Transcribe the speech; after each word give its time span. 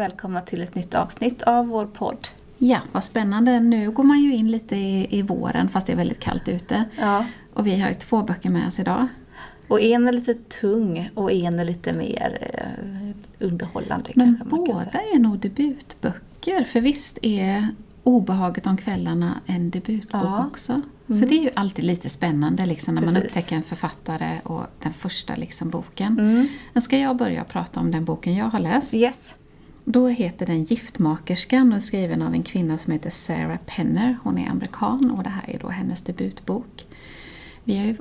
välkomna 0.00 0.40
till 0.40 0.60
ett 0.62 0.74
nytt 0.74 0.94
avsnitt 0.94 1.42
av 1.42 1.66
vår 1.66 1.86
podd. 1.86 2.28
Ja, 2.58 2.78
vad 2.92 3.04
spännande. 3.04 3.60
Nu 3.60 3.90
går 3.90 4.02
man 4.04 4.20
ju 4.20 4.32
in 4.34 4.50
lite 4.50 4.76
i, 4.76 5.18
i 5.18 5.22
våren 5.22 5.68
fast 5.68 5.86
det 5.86 5.92
är 5.92 5.96
väldigt 5.96 6.20
kallt 6.20 6.48
ute. 6.48 6.84
Ja. 6.98 7.24
Och 7.54 7.66
vi 7.66 7.80
har 7.80 7.88
ju 7.88 7.94
två 7.94 8.22
böcker 8.22 8.50
med 8.50 8.66
oss 8.66 8.78
idag. 8.78 9.06
Och 9.68 9.80
en 9.80 10.08
är 10.08 10.12
lite 10.12 10.34
tung 10.34 11.10
och 11.14 11.32
en 11.32 11.58
är 11.58 11.64
lite 11.64 11.92
mer 11.92 12.38
eh, 12.54 13.46
underhållande 13.46 14.10
Men 14.14 14.42
man 14.50 14.64
båda 14.64 15.00
är 15.14 15.18
nog 15.18 15.38
debutböcker. 15.38 16.64
För 16.64 16.80
visst 16.80 17.18
är 17.22 17.68
Obehaget 18.02 18.66
om 18.66 18.76
kvällarna 18.76 19.40
en 19.46 19.70
debutbok 19.70 20.24
Ja. 20.24 20.46
också. 20.46 20.80
Så 21.06 21.12
Mm. 21.14 21.28
det 21.28 21.34
är 21.38 21.42
ju 21.42 21.50
alltid 21.54 21.84
lite 21.84 22.08
spännande 22.08 22.66
liksom, 22.66 22.94
när 22.94 23.02
man 23.02 23.14
Precis. 23.14 23.30
upptäcker 23.30 23.56
en 23.56 23.62
författare 23.62 24.40
och 24.44 24.62
den 24.82 24.92
första 24.92 25.34
liksom, 25.36 25.70
boken. 25.70 26.18
Mm. 26.18 26.48
Men 26.72 26.82
ska 26.82 26.98
jag 26.98 27.16
börja 27.16 27.44
prata 27.44 27.80
om 27.80 27.90
den 27.90 28.04
boken 28.04 28.34
jag 28.34 28.46
har 28.46 28.60
läst? 28.60 28.94
Yes. 28.94 29.34
Då 29.92 30.08
heter 30.08 30.46
den 30.46 30.64
Giftmakerskan 30.64 31.68
och 31.72 31.76
är 31.76 31.80
skriven 31.80 32.22
av 32.22 32.34
en 32.34 32.42
kvinna 32.42 32.78
som 32.78 32.92
heter 32.92 33.10
Sarah 33.10 33.58
Penner. 33.66 34.18
Hon 34.22 34.38
är 34.38 34.50
amerikan 34.50 35.10
och 35.10 35.22
det 35.22 35.30
här 35.30 35.54
är 35.54 35.58
då 35.58 35.68
hennes 35.68 36.02
debutbok. 36.02 36.86
Vi 37.64 37.78
har 37.78 37.84
ju 37.84 37.96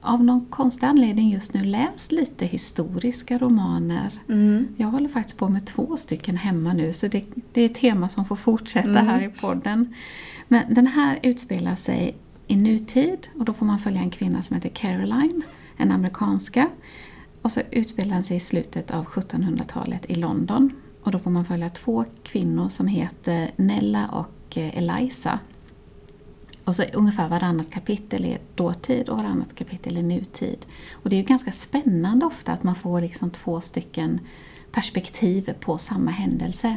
av 0.00 0.24
någon 0.24 0.46
konstig 0.46 0.86
anledning 0.86 1.30
just 1.30 1.54
nu 1.54 1.64
läst 1.64 2.12
lite 2.12 2.46
historiska 2.46 3.38
romaner. 3.38 4.10
Mm. 4.28 4.68
Jag 4.76 4.88
håller 4.88 5.08
faktiskt 5.08 5.38
på 5.38 5.48
med 5.48 5.66
två 5.66 5.96
stycken 5.96 6.36
hemma 6.36 6.72
nu 6.72 6.92
så 6.92 7.08
det, 7.08 7.24
det 7.52 7.62
är 7.62 7.66
ett 7.66 7.74
tema 7.74 8.08
som 8.08 8.24
får 8.24 8.36
fortsätta 8.36 8.88
Mm. 8.88 9.06
här 9.06 9.22
i 9.22 9.28
podden. 9.28 9.94
Men 10.48 10.74
den 10.74 10.86
här 10.86 11.18
utspelar 11.22 11.76
sig 11.76 12.16
i 12.46 12.56
nutid 12.56 13.28
och 13.38 13.44
då 13.44 13.52
får 13.52 13.66
man 13.66 13.78
följa 13.78 14.00
en 14.00 14.10
kvinna 14.10 14.42
som 14.42 14.56
heter 14.56 14.68
Caroline, 14.68 15.42
en 15.76 15.92
amerikanska. 15.92 16.68
Och 17.42 17.52
så 17.52 17.60
utspelar 17.70 18.14
den 18.14 18.24
sig 18.24 18.36
i 18.36 18.40
slutet 18.40 18.90
av 18.90 19.04
1700-talet 19.04 20.10
i 20.10 20.14
London. 20.14 20.72
Och 21.02 21.10
då 21.10 21.18
får 21.18 21.30
man 21.30 21.44
följa 21.44 21.70
två 21.70 22.04
kvinnor 22.22 22.68
som 22.68 22.86
heter 22.86 23.50
Nella 23.56 24.08
och 24.08 24.58
eh, 24.58 24.78
Eliza. 24.78 25.38
Och 26.64 26.74
så 26.74 26.82
ungefär 26.92 27.28
varannat 27.28 27.70
kapitel 27.70 28.24
är 28.24 28.38
dåtid 28.54 29.08
och 29.08 29.16
varannat 29.16 29.54
kapitel 29.54 29.96
är 29.96 30.02
nutid. 30.02 30.66
Och 30.92 31.10
det 31.10 31.16
är 31.16 31.20
ju 31.20 31.26
ganska 31.26 31.52
spännande 31.52 32.26
ofta 32.26 32.52
att 32.52 32.62
man 32.62 32.74
får 32.74 33.00
liksom 33.00 33.30
två 33.30 33.60
stycken 33.60 34.20
perspektiv 34.72 35.52
på 35.60 35.78
samma 35.78 36.10
händelse. 36.10 36.76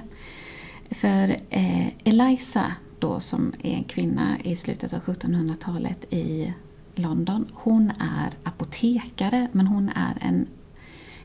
För 0.90 1.38
eh, 1.50 1.88
Eliza 2.04 2.72
då 3.00 3.20
som 3.20 3.54
är 3.64 3.74
en 3.74 3.84
kvinna 3.84 4.38
i 4.44 4.56
slutet 4.56 4.94
av 4.94 5.00
1700-talet 5.00 6.14
i 6.14 6.54
London, 6.96 7.46
hon 7.54 7.92
är 8.00 8.34
apotekare 8.44 9.48
men 9.52 9.68
hon 9.68 9.90
är 9.90 10.18
en 10.22 10.48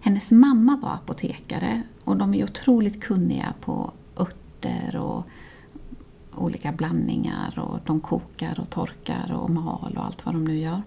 hennes 0.01 0.31
mamma 0.31 0.77
var 0.77 0.95
apotekare 0.95 1.83
och 2.09 2.17
de 2.17 2.35
är 2.35 2.45
otroligt 2.45 3.01
kunniga 3.01 3.55
på 3.61 3.93
örter 4.17 4.97
och 4.97 5.27
olika 6.35 6.73
blandningar 6.73 7.59
och 7.59 7.79
de 7.85 8.01
kokar 8.01 8.61
och 8.61 8.71
torkar 8.71 9.33
och 9.33 9.51
mal 9.51 9.95
och 9.97 10.05
allt 10.05 10.27
vad 10.27 10.35
de 10.35 10.45
nu 10.45 10.59
gör. 10.59 10.83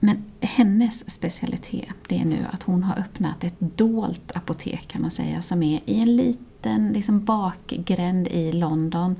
Men 0.00 0.24
hennes 0.40 1.14
specialitet 1.14 1.94
det 2.08 2.20
är 2.20 2.24
nu 2.24 2.46
att 2.52 2.62
hon 2.62 2.82
har 2.82 2.98
öppnat 2.98 3.44
ett 3.44 3.60
dolt 3.60 4.32
apotek 4.34 4.88
kan 4.88 5.02
man 5.02 5.10
säga 5.10 5.42
som 5.42 5.62
är 5.62 5.80
i 5.84 6.00
en 6.00 6.16
liten 6.16 6.88
liksom 6.92 7.24
bakgränd 7.24 8.28
i 8.28 8.52
London. 8.52 9.16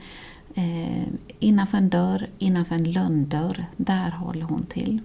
Eh, 0.54 1.06
innanför 1.38 1.78
en 1.78 1.88
dörr, 1.88 2.26
innanför 2.38 2.74
en 2.74 2.92
lönndörr. 2.92 3.66
Där 3.76 4.10
håller 4.10 4.42
hon 4.42 4.62
till. 4.62 5.00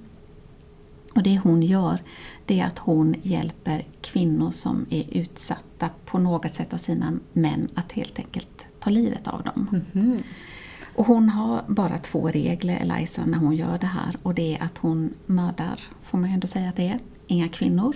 Och 1.17 1.23
det 1.23 1.37
hon 1.37 1.63
gör 1.63 1.99
det 2.45 2.59
är 2.59 2.65
att 2.65 2.79
hon 2.79 3.15
hjälper 3.21 3.85
kvinnor 4.01 4.51
som 4.51 4.85
är 4.89 5.17
utsatta 5.17 5.89
på 6.05 6.19
något 6.19 6.53
sätt 6.53 6.73
av 6.73 6.77
sina 6.77 7.19
män 7.33 7.67
att 7.73 7.91
helt 7.91 8.19
enkelt 8.19 8.65
ta 8.79 8.89
livet 8.89 9.27
av 9.27 9.43
dem. 9.43 9.81
Mhm. 9.93 10.23
Och 10.95 11.05
hon 11.05 11.29
har 11.29 11.63
bara 11.67 11.97
två 11.97 12.27
regler, 12.27 12.77
Eliza, 12.81 13.25
när 13.25 13.37
hon 13.37 13.55
gör 13.55 13.77
det 13.77 13.87
här. 13.87 14.17
Och 14.23 14.33
det 14.33 14.57
är 14.57 14.63
att 14.63 14.77
hon 14.77 15.13
mördar, 15.25 15.79
får 16.03 16.17
man 16.17 16.29
ju 16.29 16.33
ändå 16.33 16.47
säga 16.47 16.69
att 16.69 16.75
det 16.75 16.87
är, 16.87 16.99
inga 17.27 17.49
kvinnor. 17.49 17.95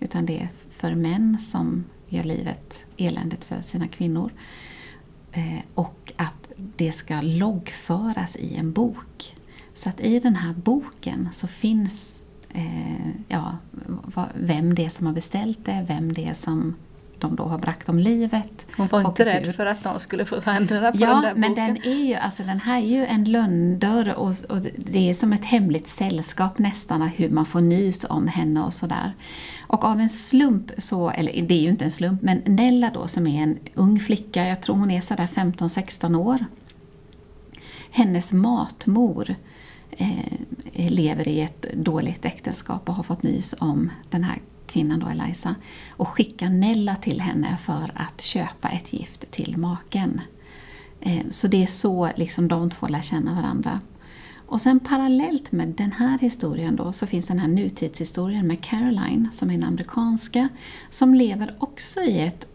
Utan 0.00 0.26
det 0.26 0.38
är 0.38 0.48
för 0.70 0.94
män 0.94 1.38
som 1.40 1.84
gör 2.08 2.24
livet 2.24 2.84
eländigt 2.96 3.44
för 3.44 3.60
sina 3.60 3.88
kvinnor. 3.88 4.32
Eh, 5.32 5.60
och 5.74 6.12
att 6.16 6.50
det 6.76 6.92
ska 6.92 7.20
loggföras 7.20 8.36
i 8.36 8.56
en 8.56 8.72
bok. 8.72 9.36
Så 9.74 9.88
att 9.88 10.00
i 10.00 10.20
den 10.20 10.36
här 10.36 10.52
boken 10.52 11.28
så 11.32 11.46
finns 11.46 12.22
ja, 13.28 13.56
vad- 14.14 14.28
vem 14.34 14.74
det 14.74 14.84
är 14.84 14.88
som 14.90 15.06
har 15.06 15.12
beställt 15.14 15.64
det, 15.64 15.84
vem 15.88 16.12
det 16.12 16.24
är 16.24 16.34
som 16.34 16.74
de 17.18 17.36
då 17.36 17.44
har 17.44 17.58
bragt 17.58 17.88
om 17.88 17.98
livet. 17.98 18.66
Hon 18.76 18.86
var 18.86 19.00
inte 19.00 19.24
hur- 19.24 19.30
rädd 19.30 19.54
för 19.54 19.66
att 19.66 19.84
någon 19.84 20.00
skulle 20.00 20.24
få 20.24 20.40
händerna 20.40 20.92
på 20.92 20.98
den 20.98 21.08
Ja, 21.08 21.20
där 21.20 21.34
men 21.34 21.50
boken. 21.50 21.74
den 21.74 21.92
är 21.92 22.06
ju, 22.08 22.14
alltså 22.14 22.42
den 22.42 22.60
här 22.60 22.78
är 22.78 22.86
ju 22.86 23.06
en 23.06 23.24
lönndörr 23.24 24.14
och, 24.14 24.34
och 24.48 24.60
det 24.76 25.10
är 25.10 25.14
som 25.14 25.32
ett 25.32 25.44
hemligt 25.44 25.86
sällskap 25.86 26.58
nästan 26.58 27.02
hur 27.02 27.30
man 27.30 27.46
får 27.46 27.60
nys 27.60 28.04
om 28.08 28.28
henne 28.28 28.62
och 28.62 28.72
sådär. 28.74 29.12
Och 29.66 29.84
av 29.84 30.00
en 30.00 30.08
slump 30.10 30.70
så, 30.78 31.10
eller 31.10 31.42
det 31.42 31.54
är 31.54 31.62
ju 31.62 31.68
inte 31.68 31.84
en 31.84 31.90
slump, 31.90 32.22
men 32.22 32.42
Nella 32.46 32.90
då 32.94 33.06
som 33.08 33.26
är 33.26 33.42
en 33.42 33.58
ung 33.74 34.00
flicka, 34.00 34.46
jag 34.46 34.62
tror 34.62 34.76
hon 34.76 34.90
är 34.90 35.00
sådär 35.00 35.28
15-16 35.34 36.14
år. 36.16 36.44
Hennes 37.90 38.32
matmor 38.32 39.30
eh, 39.30 39.34
Eh, 39.90 40.90
lever 40.90 41.28
i 41.28 41.40
ett 41.40 41.66
dåligt 41.74 42.24
äktenskap 42.24 42.88
och 42.88 42.94
har 42.94 43.02
fått 43.02 43.22
nys 43.22 43.54
om 43.58 43.90
den 44.10 44.24
här 44.24 44.38
kvinnan 44.66 45.00
då, 45.00 45.06
Eliza, 45.06 45.54
och 45.90 46.08
skickar 46.08 46.48
Nella 46.48 46.96
till 46.96 47.20
henne 47.20 47.56
för 47.64 47.92
att 47.94 48.20
köpa 48.20 48.68
ett 48.68 48.92
gift 48.92 49.30
till 49.30 49.56
maken. 49.56 50.20
Eh, 51.00 51.26
Så 51.30 51.48
det 51.48 51.62
är 51.62 51.66
så 51.66 52.10
liksom 52.16 52.48
de 52.48 52.70
två 52.70 52.88
lär 52.88 53.02
känna 53.02 53.34
varandra. 53.34 53.80
Och 54.46 54.60
sen 54.60 54.80
parallellt 54.80 55.52
med 55.52 55.68
den 55.68 55.92
här 55.92 56.18
historien 56.18 56.76
då 56.76 56.92
så 56.92 57.06
finns 57.06 57.26
den 57.26 57.38
här 57.38 57.48
nutidshistorien 57.48 58.46
med 58.46 58.60
Caroline 58.60 59.28
som 59.32 59.50
är 59.50 59.54
en 59.54 59.64
amerikanska 59.64 60.48
som 60.90 61.14
lever 61.14 61.54
också 61.58 62.00
i 62.00 62.20
ett, 62.20 62.46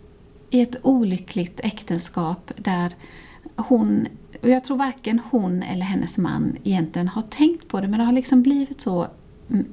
i 0.49 0.61
ett 0.61 0.75
olyckligt 0.81 1.59
äktenskap 1.63 2.51
där 2.57 2.95
hon, 3.55 4.07
och 4.45 4.51
jag 4.51 4.63
tror 4.63 4.77
varken 4.77 5.21
hon 5.31 5.63
eller 5.63 5.85
hennes 5.85 6.17
man 6.17 6.57
egentligen 6.63 7.07
har 7.07 7.21
tänkt 7.21 7.67
på 7.67 7.81
det 7.81 7.87
men 7.87 7.99
det 7.99 8.05
har 8.05 8.13
liksom 8.13 8.41
blivit 8.41 8.81
så 8.81 9.07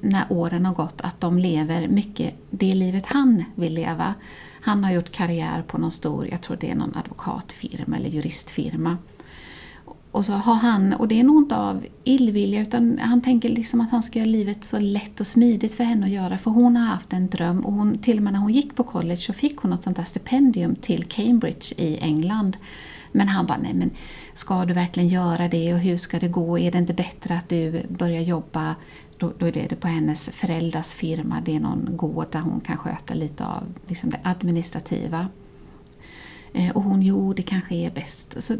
när 0.00 0.25
åren 0.28 0.66
har 0.66 0.75
gått 0.75 1.00
att 1.00 1.21
de 1.21 1.38
lever 1.38 1.88
mycket 1.88 2.34
det 2.50 2.75
livet 2.75 3.06
han 3.06 3.44
vill 3.55 3.75
leva. 3.75 4.15
Han 4.60 4.84
har 4.84 4.93
gjort 4.93 5.12
karriär 5.12 5.62
på 5.62 5.78
någon 5.78 5.91
stor, 5.91 6.28
jag 6.31 6.41
tror 6.41 6.56
det 6.60 6.71
är 6.71 6.75
någon 6.75 6.97
advokatfirma 6.97 7.97
eller 7.97 8.09
juristfirma. 8.09 8.97
Och 10.10 10.25
så 10.25 10.33
har 10.33 10.54
han, 10.54 10.92
och 10.92 11.09
det 11.09 11.21
är 11.21 11.25
nog 11.25 11.42
inte 11.42 11.57
av 11.57 11.86
illvilja 12.04 12.63
utan 12.63 12.98
han 12.98 13.21
tänker 13.21 13.48
liksom 13.48 13.80
att 13.80 13.91
han 13.91 14.03
ska 14.03 14.18
göra 14.18 14.30
livet 14.30 14.65
så 14.65 14.78
lätt 14.78 15.21
och 15.21 15.27
smidigt 15.27 15.75
för 15.75 15.84
henne 15.84 16.07
att 16.07 16.13
göra 16.13 16.39
för 16.39 16.51
hon 16.51 16.77
har 16.77 16.86
haft 16.86 17.13
en 17.13 17.28
dröm 17.28 17.60
och 17.60 17.72
hon, 17.72 17.98
till 17.98 18.16
och 18.16 18.22
med 18.22 18.33
när 18.33 18.41
hon 18.41 18.53
gick 18.53 18.75
på 18.75 18.84
college 18.84 19.16
så 19.16 19.33
fick 19.33 19.57
hon 19.57 19.71
något 19.71 19.83
sånt 19.83 19.97
där 19.97 20.04
stipendium 20.04 20.75
till 20.75 21.04
Cambridge 21.04 21.75
i 21.77 21.98
England. 21.98 22.57
Men 23.12 23.28
han 23.28 23.47
bara, 23.47 23.59
nej 23.59 23.74
men 23.74 23.91
ska 24.34 24.64
du 24.64 24.72
verkligen 24.74 25.09
göra 25.09 25.48
det 25.48 25.74
och 25.74 25.80
hur 25.80 25.97
ska 25.97 26.18
det 26.18 26.28
gå? 26.28 26.59
Är 26.59 26.70
det 26.72 26.78
inte 26.78 26.94
bättre 26.94 27.34
att 27.36 27.48
du 27.48 27.82
börjar 27.88 28.20
jobba 28.22 28.74
då, 29.18 29.32
då 29.38 29.47
är 29.47 29.53
det 29.53 29.76
på 29.80 29.88
hennes 29.88 30.28
föräldrars 30.32 30.92
firma, 30.94 31.41
det 31.44 31.56
är 31.56 31.60
någon 31.60 31.88
gård 31.97 32.26
där 32.30 32.41
hon 32.41 32.60
kan 32.60 32.76
sköta 32.76 33.14
lite 33.14 33.47
av 33.47 33.62
liksom 33.86 34.10
det 34.10 34.20
administrativa. 34.22 35.28
Eh, 36.53 36.70
Och 36.70 36.82
hon, 36.82 37.03
jo 37.03 37.32
det 37.32 37.42
kanske 37.42 37.74
är 37.74 37.91
bäst. 37.91 38.42
Så, 38.42 38.56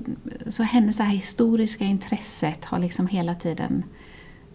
så 0.47 0.63
hennes 0.63 0.97
det 0.97 1.03
här 1.03 1.15
historiska 1.15 1.85
intresset 1.85 2.65
har 2.65 2.79
liksom 2.79 3.07
hela 3.09 3.35
tiden 3.35 3.83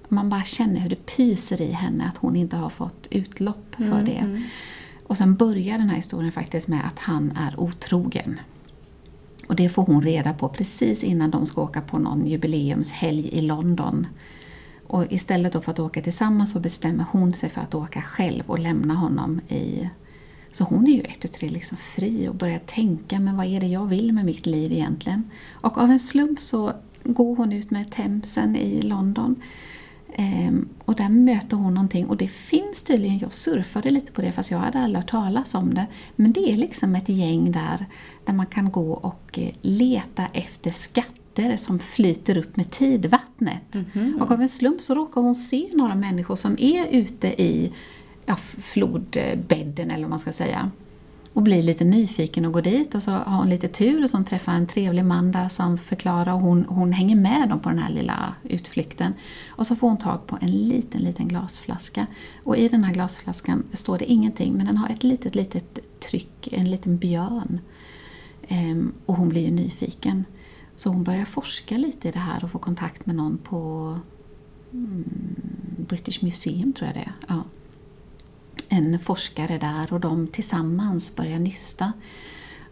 man 0.09 0.29
bara 0.29 0.43
känner 0.43 0.79
hur 0.79 0.89
det 0.89 1.05
pyser 1.05 1.61
i 1.61 1.71
henne 1.71 2.05
att 2.09 2.17
hon 2.17 2.35
inte 2.35 2.55
har 2.55 2.69
fått 2.69 3.07
utlopp 3.11 3.75
för 3.77 3.83
Mm, 3.83 4.05
det. 4.05 4.17
mm. 4.17 4.43
Och 5.07 5.17
sen 5.17 5.35
börjar 5.35 5.77
den 5.77 5.89
här 5.89 5.95
historien 5.95 6.31
faktiskt 6.31 6.67
med 6.67 6.85
att 6.87 6.99
han 6.99 7.31
är 7.31 7.59
otrogen. 7.59 8.39
Och 9.47 9.55
det 9.55 9.69
får 9.69 9.83
hon 9.83 10.01
reda 10.01 10.33
på 10.33 10.49
precis 10.49 11.03
innan 11.03 11.31
de 11.31 11.45
ska 11.45 11.61
åka 11.61 11.81
på 11.81 11.99
någon 11.99 12.27
jubileumshelg 12.27 13.29
i 13.31 13.41
London. 13.41 14.07
Och 14.87 15.05
istället 15.09 15.63
för 15.65 15.71
att 15.71 15.79
åka 15.79 16.01
tillsammans 16.01 16.51
så 16.51 16.59
bestämmer 16.59 17.05
hon 17.11 17.33
sig 17.33 17.49
för 17.49 17.61
att 17.61 17.75
åka 17.75 18.01
själv 18.01 18.43
och 18.47 18.59
lämna 18.59 18.93
honom 18.93 19.41
i... 19.47 19.89
Så 20.51 20.63
hon 20.63 20.87
är 20.87 20.91
ju 20.91 21.01
ett 21.01 21.25
och 21.25 21.31
tre 21.31 21.49
liksom 21.49 21.77
fri 21.77 22.27
och 22.27 22.35
börjar 22.35 22.59
tänka, 22.59 23.19
men 23.19 23.37
vad 23.37 23.45
är 23.45 23.59
det 23.59 23.67
jag 23.67 23.85
vill 23.85 24.13
med 24.13 24.25
mitt 24.25 24.45
liv 24.45 24.71
egentligen? 24.71 25.31
Och 25.51 25.77
av 25.77 25.89
en 25.89 25.99
slump 25.99 26.39
så 26.39 26.73
går 27.03 27.35
hon 27.35 27.53
ut 27.53 27.71
med 27.71 27.91
Themsen 27.91 28.55
i 28.55 28.81
London. 28.81 29.35
Ehm, 30.19 30.69
och 30.85 30.95
där 30.95 31.09
möter 31.09 31.57
hon 31.57 31.73
någonting 31.73 32.05
och 32.07 32.17
det 32.17 32.27
finns 32.27 32.83
tydligen, 32.83 33.19
jag 33.19 33.33
surfade 33.33 33.91
lite 33.91 34.11
på 34.11 34.21
det 34.21 34.31
fast 34.31 34.51
jag 34.51 34.59
hade 34.59 34.79
aldrig 34.79 35.03
hört 35.03 35.11
talas 35.11 35.55
om 35.55 35.73
det. 35.73 35.87
Men 36.15 36.31
det 36.31 36.51
är 36.51 36.57
liksom 36.57 36.95
ett 36.95 37.09
gäng 37.09 37.51
där, 37.51 37.85
där 38.25 38.33
man 38.33 38.45
kan 38.45 38.71
gå 38.71 38.91
och 38.93 39.39
eh, 39.39 39.49
leta 39.61 40.25
efter 40.33 40.71
skatter 40.71 41.57
som 41.57 41.79
flyter 41.79 42.37
upp 42.37 42.57
med 42.57 42.71
tidvattnet. 42.71 43.75
Mm 43.75 43.85
-hmm. 43.93 44.21
Och 44.21 44.31
av 44.31 44.41
en 44.41 44.49
slump 44.49 44.81
så 44.81 44.95
råkar 44.95 45.21
hon 45.21 45.35
se 45.35 45.67
några 45.73 45.95
människor 45.95 46.35
som 46.35 46.55
är 46.59 46.87
ute 46.91 47.27
i 47.27 47.73
ja, 48.25 48.35
flodbädden 48.57 49.91
eller 49.91 50.03
vad 50.03 50.09
man 50.09 50.19
ska 50.19 50.31
säga 50.31 50.71
och 51.37 51.43
blir 51.43 51.63
lite 51.63 51.85
nyfiken 51.85 52.45
och 52.45 52.53
går 52.53 52.61
dit 52.61 52.95
och 52.95 53.03
så 53.03 53.11
har 53.11 53.37
hon 53.37 53.49
lite 53.49 53.67
tur 53.67 54.03
och 54.03 54.09
så 54.09 54.23
träffar 54.23 54.53
en 54.53 54.67
trevlig 54.67 55.05
man 55.05 55.31
där 55.31 55.49
som 55.49 55.77
förklarar 55.77 56.33
och 56.33 56.39
hon, 56.39 56.65
hon 56.69 56.91
hänger 56.91 57.15
med 57.15 57.49
dem 57.49 57.59
på 57.59 57.69
den 57.69 57.79
här 57.79 57.89
lilla 57.89 58.33
utflykten. 58.43 59.13
Och 59.49 59.67
så 59.67 59.75
får 59.75 59.87
hon 59.87 59.97
tag 59.97 60.27
på 60.27 60.37
en 60.41 60.51
liten, 60.51 61.01
liten 61.01 61.27
glasflaska. 61.27 62.07
Och 62.43 62.57
i 62.57 62.67
den 62.67 62.83
här 62.83 62.93
glasflaskan 62.93 63.63
står 63.73 63.97
det 63.97 64.11
ingenting 64.11 64.53
men 64.53 64.65
den 64.65 64.77
har 64.77 64.89
ett 64.89 65.03
litet, 65.03 65.35
litet 65.35 65.99
tryck, 65.99 66.47
en 66.51 66.71
liten 66.71 66.97
björn. 66.97 67.59
Ehm, 68.47 68.93
och 69.05 69.15
hon 69.15 69.29
blir 69.29 69.45
ju 69.45 69.51
nyfiken. 69.51 70.25
Så 70.75 70.89
hon 70.89 71.03
börjar 71.03 71.25
forska 71.25 71.77
lite 71.77 72.07
i 72.07 72.11
det 72.11 72.19
här 72.19 72.43
och 72.43 72.51
få 72.51 72.59
kontakt 72.59 73.05
med 73.05 73.15
någon 73.15 73.37
på 73.37 73.93
mm, 74.73 75.03
British 75.87 76.23
Museum 76.23 76.73
tror 76.73 76.87
jag 76.87 76.95
det 76.95 77.01
är. 77.01 77.13
Ja 77.27 77.43
en 78.69 78.99
forskare 78.99 79.57
där 79.57 79.93
och 79.93 79.99
de 79.99 80.27
tillsammans 80.27 81.15
börjar 81.15 81.39
nysta. 81.39 81.93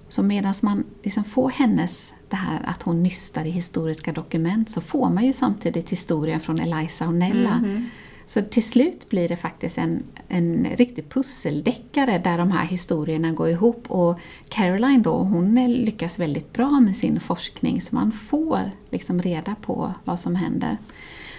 Så 0.10 0.24
medan 0.24 0.54
man 0.62 0.84
liksom 1.04 1.24
får 1.24 1.50
hennes, 1.50 2.14
det 2.30 2.36
här 2.36 2.62
att 2.66 2.84
hon 2.84 3.04
nystar 3.04 3.46
i 3.46 3.50
historiska 3.50 4.12
dokument, 4.12 4.70
så 4.70 4.82
får 4.82 5.10
man 5.10 5.26
ju 5.26 5.34
samtidigt 5.34 5.90
historien 5.90 6.40
från 6.40 6.60
Eliza 6.60 7.08
och 7.08 7.14
Nella. 7.14 7.54
Mm. 7.54 7.90
Så 8.26 8.42
till 8.42 8.64
slut 8.64 9.10
blir 9.10 9.30
det 9.30 9.36
faktiskt 9.36 9.78
en, 9.78 10.04
en 10.28 10.68
riktig 10.76 11.10
pusseldeckare 11.10 12.18
där 12.18 12.38
de 12.38 12.52
här 12.52 12.66
historierna 12.66 13.32
går 13.32 13.50
ihop. 13.50 13.86
Och 13.88 14.20
Caroline 14.50 15.02
då, 15.02 15.18
hon 15.18 15.56
lyckas 15.74 16.20
väldigt 16.20 16.54
bra 16.54 16.80
med 16.80 16.98
sin 16.98 17.20
forskning 17.20 17.82
så 17.82 17.96
man 17.96 18.12
får 18.12 18.72
liksom 18.90 19.22
reda 19.22 19.56
på 19.56 19.94
vad 20.04 20.20
som 20.20 20.36
händer. 20.36 20.78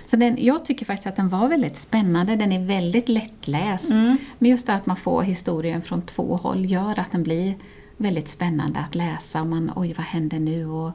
Så 0.06 0.16
den, 0.16 0.36
jag 0.44 0.64
tycker 0.64 0.86
faktiskt 0.86 1.06
att 1.06 1.16
den 1.16 1.28
var 1.28 1.48
väldigt 1.48 1.76
spännande, 1.76 2.36
den 2.36 2.52
är 2.52 2.66
väldigt 2.66 3.08
lättläst. 3.08 3.90
Mm. 3.90 4.16
Men 4.38 4.50
just 4.50 4.66
det 4.66 4.72
att 4.72 4.86
man 4.86 4.96
får 4.96 5.22
historien 5.22 5.82
från 5.82 6.02
två 6.02 6.36
håll 6.36 6.70
gör 6.70 6.98
att 6.98 7.12
den 7.12 7.22
blir 7.22 7.54
väldigt 7.96 8.28
spännande 8.28 8.80
att 8.80 8.94
läsa. 8.94 9.40
Och 9.40 9.46
man, 9.46 9.72
oj 9.76 9.94
vad 9.96 10.06
händer 10.06 10.38
nu? 10.38 10.66
Och 10.66 10.92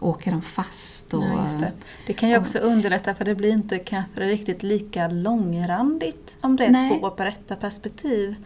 åker 0.00 0.30
de 0.30 0.42
fast? 0.42 1.14
Och, 1.14 1.22
ja, 1.22 1.48
det. 1.60 1.72
det. 2.06 2.12
kan 2.12 2.28
ju 2.28 2.38
också 2.38 2.58
underlätta 2.58 3.14
för 3.14 3.24
det 3.24 3.34
blir 3.34 3.52
inte 3.52 3.78
kanske 3.78 4.20
riktigt 4.20 4.62
lika 4.62 5.08
långrandigt 5.08 6.38
om 6.40 6.56
det 6.56 6.64
är 6.66 6.70
nej. 6.70 6.98
två 7.00 7.10
berättarperspektiv. 7.10 8.36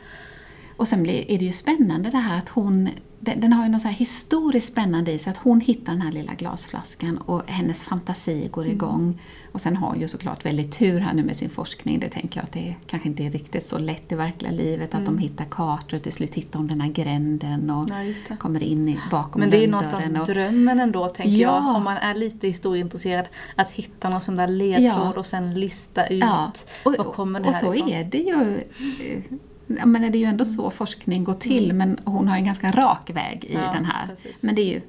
Och 0.80 0.88
sen 0.88 1.02
blir, 1.02 1.30
är 1.30 1.38
det 1.38 1.44
ju 1.44 1.52
spännande 1.52 2.10
det 2.10 2.16
här 2.16 2.38
att 2.38 2.48
hon 2.48 2.88
den, 3.22 3.40
den 3.40 3.52
har 3.52 3.64
ju 3.64 3.70
något 3.70 3.82
så 3.82 3.88
här 3.88 3.94
historiskt 3.94 4.68
spännande 4.68 5.12
i 5.12 5.18
sig, 5.18 5.30
att 5.30 5.36
hon 5.36 5.60
hittar 5.60 5.92
den 5.92 6.02
här 6.02 6.12
lilla 6.12 6.34
glasflaskan 6.34 7.18
och 7.18 7.42
hennes 7.46 7.82
fantasi 7.82 8.48
går 8.50 8.62
mm. 8.62 8.74
igång. 8.74 9.02
Mm. 9.02 9.18
Och 9.52 9.60
sen 9.60 9.76
har 9.76 9.88
hon 9.88 10.00
ju 10.00 10.08
såklart 10.08 10.46
väldigt 10.46 10.78
tur 10.78 11.00
här 11.00 11.14
nu 11.14 11.24
med 11.24 11.36
sin 11.36 11.50
forskning. 11.50 12.00
Det 12.00 12.08
tänker 12.08 12.40
jag 12.40 12.44
att 12.44 12.52
det 12.52 12.74
kanske 12.86 13.08
inte 13.08 13.22
är 13.22 13.30
riktigt 13.30 13.66
så 13.66 13.78
lätt 13.78 14.12
i 14.12 14.14
verkliga 14.14 14.52
livet 14.52 14.92
mm. 14.94 15.02
att 15.02 15.06
de 15.06 15.14
mm. 15.14 15.18
hittar 15.18 15.44
kartor 15.44 15.96
och 15.96 16.02
till 16.02 16.12
slut 16.12 16.34
hittar 16.34 16.58
hon 16.58 16.68
den 16.68 16.80
här 16.80 16.88
gränden 16.88 17.70
och 17.70 17.88
ja, 18.28 18.36
kommer 18.36 18.62
in 18.62 18.88
i, 18.88 18.98
bakom 19.10 19.40
Men 19.40 19.50
det 19.50 19.56
är 19.56 19.60
ju 19.60 19.66
någonstans 19.66 20.20
och, 20.20 20.26
drömmen 20.26 20.80
ändå 20.80 21.08
tänker 21.08 21.32
ja. 21.32 21.64
jag, 21.66 21.76
om 21.76 21.84
man 21.84 21.96
är 21.96 22.14
lite 22.14 22.46
historieintresserad, 22.46 23.28
att 23.56 23.70
hitta 23.70 24.08
någon 24.08 24.20
sån 24.20 24.36
där 24.36 24.48
ledtråd 24.48 25.12
ja. 25.14 25.18
och 25.18 25.26
sen 25.26 25.54
lista 25.54 26.06
ut 26.06 26.24
ja. 26.24 26.52
och, 26.84 26.92
det 26.92 26.98
Och 26.98 27.54
så 27.54 27.74
ifrån. 27.74 27.88
är 27.88 28.04
det 28.04 28.18
ju 28.18 28.60
menar, 29.88 30.10
det 30.10 30.18
är 30.18 30.20
ju 30.20 30.26
ändå 30.26 30.44
så 30.44 30.70
forskning 30.70 31.24
går 31.24 31.34
till, 31.34 31.70
mm. 31.70 31.76
men 31.76 31.98
hon 32.04 32.28
har 32.28 32.36
en 32.36 32.44
ganska 32.44 32.70
rak 32.70 33.10
väg 33.10 33.44
i 33.44 33.54
ja, 33.54 33.72
den 33.72 33.84
här. 33.84 34.06
Precis. 34.06 34.42
Men 34.42 34.54
det 34.54 34.62
är 34.62 34.74
ju 34.74 34.80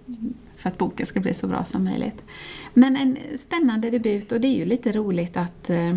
för 0.55 0.69
att 0.69 0.77
boken 0.77 1.05
ska 1.05 1.19
bli 1.19 1.33
så 1.33 1.47
bra 1.47 1.65
som 1.65 1.83
möjligt. 1.83 2.23
Men 2.73 2.97
en 2.97 3.17
spännande 3.37 3.89
debut 3.89 4.31
och 4.31 4.41
det 4.41 4.47
är 4.47 4.57
ju 4.57 4.65
lite 4.65 4.91
roligt 4.91 5.37
att, 5.37 5.69
äh, 5.69 5.95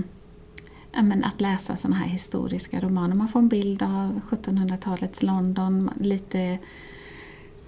men, 0.93 1.25
att 1.25 1.41
läsa 1.41 1.77
sådana 1.77 1.97
här 1.97 2.07
historiska 2.07 2.81
romaner. 2.81 3.15
Man 3.15 3.29
får 3.29 3.41
en 3.41 3.49
bild 3.49 3.83
av 3.83 4.21
1700-talets 4.31 5.23
London, 5.23 5.91
lite 6.01 6.59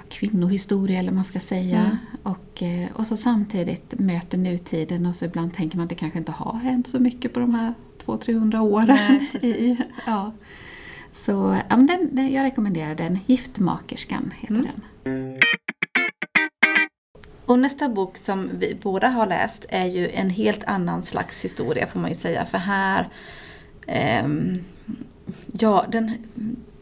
kvinnohistoria 0.08 0.98
eller 0.98 1.12
man 1.12 1.24
ska 1.24 1.40
säga. 1.40 1.78
Mm. 1.78 1.96
Och, 2.22 2.62
eh, 2.62 2.88
och 2.94 3.06
så 3.06 3.16
samtidigt 3.16 3.98
möter 3.98 4.38
nutiden 4.38 5.06
och 5.06 5.16
så 5.16 5.24
ibland 5.24 5.54
tänker 5.54 5.76
man 5.76 5.84
att 5.84 5.90
det 5.90 5.94
kanske 5.94 6.18
inte 6.18 6.32
har 6.32 6.58
hänt 6.58 6.88
så 6.88 7.00
mycket 7.00 7.32
på 7.32 7.40
de 7.40 7.54
här 7.54 7.74
200-300 8.04 8.58
åren. 8.58 9.26
Nej, 9.42 9.50
i, 9.70 9.78
ja. 10.06 10.32
Så 11.16 11.60
ja, 11.68 11.76
den, 11.76 12.08
den, 12.12 12.32
jag 12.32 12.44
rekommenderar 12.44 12.94
den. 12.94 13.18
Giftmakerskan 13.26 14.34
heter 14.36 14.54
mm. 14.54 14.66
den. 15.04 15.40
Och 17.46 17.58
nästa 17.58 17.88
bok 17.88 18.18
som 18.18 18.50
vi 18.58 18.76
båda 18.82 19.08
har 19.08 19.26
läst 19.26 19.66
är 19.68 19.86
ju 19.86 20.10
en 20.10 20.30
helt 20.30 20.64
annan 20.64 21.04
slags 21.04 21.44
historia 21.44 21.86
får 21.86 22.00
man 22.00 22.10
ju 22.10 22.16
säga. 22.16 22.46
För 22.46 22.58
här, 22.58 23.08
um, 24.24 24.64
ja 25.52 25.86
den 25.88 26.12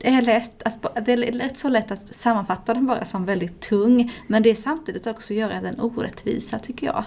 är 0.00 0.22
lätt 0.22 0.62
att, 0.62 1.06
det 1.06 1.12
är 1.12 1.32
lätt 1.32 1.56
så 1.56 1.68
lätt 1.68 1.90
att 1.90 2.14
sammanfatta 2.14 2.74
den 2.74 2.86
bara 2.86 3.04
som 3.04 3.24
väldigt 3.24 3.60
tung. 3.60 4.12
Men 4.26 4.42
det 4.42 4.50
är 4.50 4.54
samtidigt 4.54 5.06
också 5.06 5.34
göra 5.34 5.60
den 5.60 5.80
orättvisa 5.80 6.58
tycker 6.58 6.86
jag. 6.86 7.04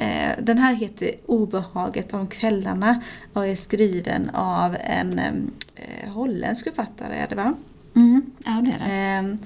Eh, 0.00 0.32
den 0.42 0.58
här 0.58 0.74
heter 0.74 1.14
Obehaget 1.26 2.14
om 2.14 2.26
kvällarna 2.26 3.02
och 3.32 3.46
är 3.46 3.54
skriven 3.54 4.30
av 4.30 4.76
en 4.80 5.18
eh, 5.18 6.10
holländsk 6.10 6.64
författare, 6.64 7.16
är 7.16 7.26
det 7.28 7.34
va? 7.34 7.54
Mm, 7.96 8.22
ja 8.44 8.62
det 8.64 8.84
är 8.84 9.22
det. 9.22 9.38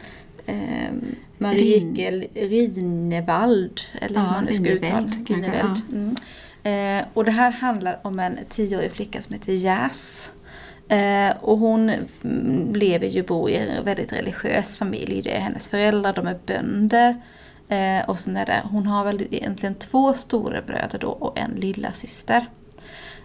Eh, 0.46 0.86
eh, 0.86 0.92
Marieke 1.38 2.10
Rinevald, 2.34 3.80
eller 4.00 4.20
hur 4.20 4.26
man 4.26 4.44
nu 4.44 4.54
ska 4.54 4.70
uttala. 4.70 5.10
Ja. 5.60 5.76
Mm. 5.92 6.16
Eh, 6.62 7.06
och 7.14 7.24
det 7.24 7.30
här 7.30 7.50
handlar 7.50 7.98
om 8.02 8.18
en 8.18 8.38
tioårig 8.48 8.92
flicka 8.92 9.22
som 9.22 9.34
heter 9.34 9.52
Jazz. 9.52 10.30
Eh, 10.88 11.36
och 11.40 11.58
hon 11.58 11.92
lever 12.74 13.06
ju 13.06 13.22
bo 13.22 13.48
i 13.48 13.56
en 13.56 13.84
väldigt 13.84 14.12
religiös 14.12 14.76
familj. 14.76 15.22
Det 15.22 15.36
är 15.36 15.40
hennes 15.40 15.68
föräldrar, 15.68 16.12
de 16.12 16.26
är 16.26 16.38
bönder. 16.46 17.22
Eh, 17.68 18.08
och 18.08 18.20
sen 18.20 18.36
är 18.36 18.46
det, 18.46 18.62
hon 18.70 18.86
har 18.86 19.04
väl 19.04 19.26
egentligen 19.30 19.74
två 19.74 20.14
storebröder 20.14 20.98
då 20.98 21.08
och 21.08 21.38
en 21.38 21.50
lilla 21.50 21.92
syster. 21.92 22.46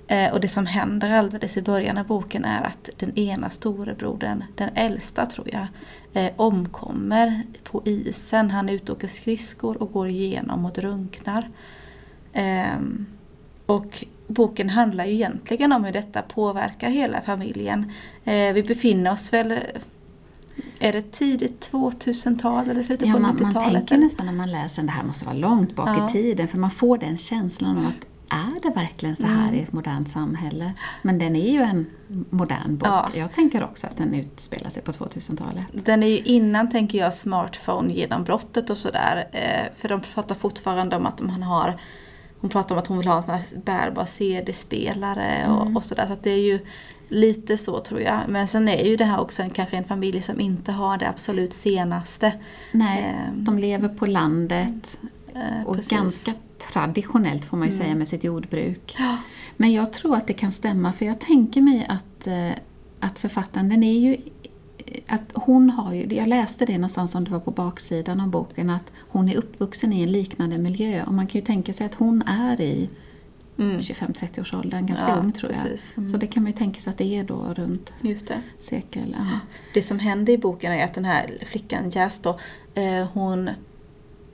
Eh, 0.08 0.34
och 0.34 0.40
det 0.40 0.48
som 0.48 0.66
händer 0.66 1.10
alldeles 1.10 1.58
i 1.58 1.62
början 1.62 1.98
av 1.98 2.06
boken 2.06 2.46
är 2.46 2.62
att 2.64 2.90
den 2.98 3.18
ena 3.18 3.50
storebrodern, 3.50 4.44
den 4.56 4.70
äldsta 4.76 5.26
tror 5.26 5.50
jag, 5.52 5.68
eh, 6.14 6.32
omkommer 6.36 7.44
på 7.64 7.82
isen. 7.86 8.52
Han 8.52 8.70
är 8.70 8.74
ute 8.74 8.92
och 8.92 8.98
åker 8.98 9.08
skridskor 9.08 9.82
och 9.84 9.92
går 9.92 10.08
igenom 10.08 10.66
och 10.66 10.72
drunknar. 10.72 11.50
Eh, 12.34 12.80
och 13.66 14.06
boken 14.28 14.70
handlar 14.70 15.06
ju 15.06 15.14
egentligen 15.14 15.72
om 15.72 15.84
hur 15.84 15.94
detta 15.94 16.22
påverkar 16.22 16.90
hela 16.90 17.22
familjen. 17.22 17.92
Eh, 18.24 18.54
vi 18.54 18.64
befinner 18.64 19.12
oss 19.12 19.34
väl 19.34 19.60
är 20.80 20.94
det 20.94 21.12
tidigt 21.12 21.70
2000-tal 21.72 22.70
eller 22.70 22.84
slutet 22.84 23.08
ja, 23.08 23.14
på 23.14 23.20
90-talet? 23.20 23.54
Man 23.54 23.72
tänker 23.74 23.98
nästan 23.98 24.26
när 24.26 24.34
man 24.34 24.52
läser 24.52 24.84
det 24.84 24.92
här 24.92 25.04
måste 25.04 25.26
vara 25.26 25.36
långt 25.36 25.76
bak 25.76 25.90
ja. 25.90 26.10
i 26.10 26.12
tiden 26.12 26.48
för 26.48 26.58
man 26.58 26.72
får 26.72 26.98
den 26.98 27.18
känslan 27.18 27.78
av 27.78 27.86
att 27.86 28.06
är 28.30 28.62
det 28.62 28.70
verkligen 28.70 29.16
så 29.16 29.26
här 29.26 29.44
mm. 29.44 29.56
i 29.56 29.62
ett 29.62 29.74
modernt 29.74 30.10
samhälle? 30.10 30.74
Men 31.02 31.20
den 31.20 31.36
är 31.36 31.52
ju 31.52 31.62
en 31.62 31.86
modern 32.30 32.78
bok. 32.78 32.88
Ja. 32.88 33.10
Jag 33.14 33.34
tänker 33.34 33.64
också 33.64 33.88
att 33.88 33.98
den 33.98 34.14
utspelar 34.14 34.70
sig 34.70 34.84
på 34.84 34.92
2000-talet. 34.92 35.66
Den 35.72 36.04
är 36.04 36.08
ju 36.08 36.18
innan, 36.18 36.70
tänker 36.70 36.98
jag, 36.98 37.14
smartphone-genombrottet 37.14 38.70
och 38.70 38.78
sådär. 38.78 39.28
Eh, 39.32 39.74
för 39.78 39.90
de 39.90 40.02
pratar 40.02 40.36
fortfarande 40.36 40.96
om 40.96 41.06
att 41.06 41.22
man 41.22 41.44
har 41.44 41.80
hon 42.42 42.50
pratar 42.50 42.76
om 42.76 42.80
att 42.80 42.88
hon 42.88 42.98
vill 42.98 43.08
ha 43.08 43.18
en 43.18 43.24
sån 43.24 43.36
här 43.36 43.44
bärbar 43.66 44.06
CD-spelare 44.06 45.48
och, 45.50 45.62
mm. 45.62 45.78
och 45.78 45.84
sådär. 45.84 46.08
Så, 46.08 46.14
så 46.14 46.20
det 46.24 46.32
är 46.32 46.42
ju 46.42 46.60
Lite 47.10 47.58
så 47.58 47.80
tror 47.80 48.02
jag. 48.02 48.20
Men 48.28 48.48
sen 48.48 48.68
är 48.68 48.86
ju 48.86 48.96
det 48.96 49.06
här 49.06 49.20
också 49.20 49.44
en, 49.44 49.50
kanske 49.50 49.78
en 49.78 49.84
familj 49.84 50.22
som 50.22 50.40
inte 50.40 50.72
har 50.72 50.98
det 50.98 51.10
absolut 51.10 51.54
senaste. 51.54 52.34
Nej, 52.72 53.04
eh, 53.04 53.34
de 53.34 53.58
lever 53.58 53.90
på 53.90 54.06
landet. 54.06 55.00
Eh, 55.34 55.68
och 55.68 55.76
precis. 55.76 55.92
ganska 55.92 56.34
traditionellt 56.74 57.46
får 57.46 57.58
man 57.58 57.68
ju 57.68 57.74
mm. 57.74 57.86
säga 57.86 57.96
med 57.96 58.08
sitt 58.08 58.24
jordbruk. 58.24 58.96
Ja. 58.98 59.18
Men 59.58 59.74
jag 59.74 59.94
tror 59.94 60.16
att 60.16 60.28
det 60.28 60.34
kan 60.34 60.52
stämma 60.52 60.94
för 60.94 61.06
jag 61.06 61.20
tänker 61.20 61.62
mig 61.62 61.86
att, 61.90 62.28
eh, 62.28 62.52
att 63.00 63.20
författaren 63.20 63.70
den 63.70 63.84
är 63.84 64.00
ju 64.00 64.18
att 65.08 65.32
hon 65.34 65.70
har 65.70 65.94
ju, 65.94 66.16
jag 66.16 66.28
läste 66.28 66.66
det 66.66 66.78
någonstans 66.78 67.16
om 67.16 67.24
det 67.24 67.32
var 67.32 67.40
på 67.40 67.52
baksidan 67.52 68.20
av 68.20 68.28
boken, 68.28 68.70
att 68.70 68.92
hon 68.98 69.30
är 69.30 69.36
uppvuxen 69.36 69.94
i 69.94 70.02
en 70.02 70.12
liknande 70.12 70.58
miljö. 70.58 71.04
Och 71.04 71.14
man 71.14 71.28
kan 71.28 71.42
ju 71.42 71.46
tänka 71.46 71.74
sig 71.74 71.86
att 71.86 71.96
hon 71.96 72.22
är 72.22 72.62
i 72.62 72.90
mm. 73.60 73.78
25-30-årsåldern, 73.80 74.86
ganska 74.86 75.10
ja, 75.10 75.16
ung 75.16 75.32
tror 75.32 75.52
jag. 75.52 75.66
Mm. 75.98 76.08
Så 76.08 76.18
det 76.18 76.28
kan 76.28 76.44
man 76.44 76.52
ju 76.52 76.58
tänka 76.58 76.82
sig 76.82 76.92
att 76.92 76.98
det 76.98 77.18
är 77.18 77.24
då 77.24 77.54
runt 77.54 77.94
Just 78.02 78.28
det. 78.28 78.42
sekel. 78.60 79.16
Ja. 79.18 79.40
Det 79.74 79.82
som 79.82 80.00
händer 80.00 80.34
i 80.34 80.38
boken 80.38 80.74
är 80.74 80.86
att 80.86 80.94
den 80.94 81.06
här 81.06 81.38
flickan 81.46 81.90
Jazz 81.90 82.20
då, 82.20 82.40
eh, 82.74 83.08
hon 83.14 83.50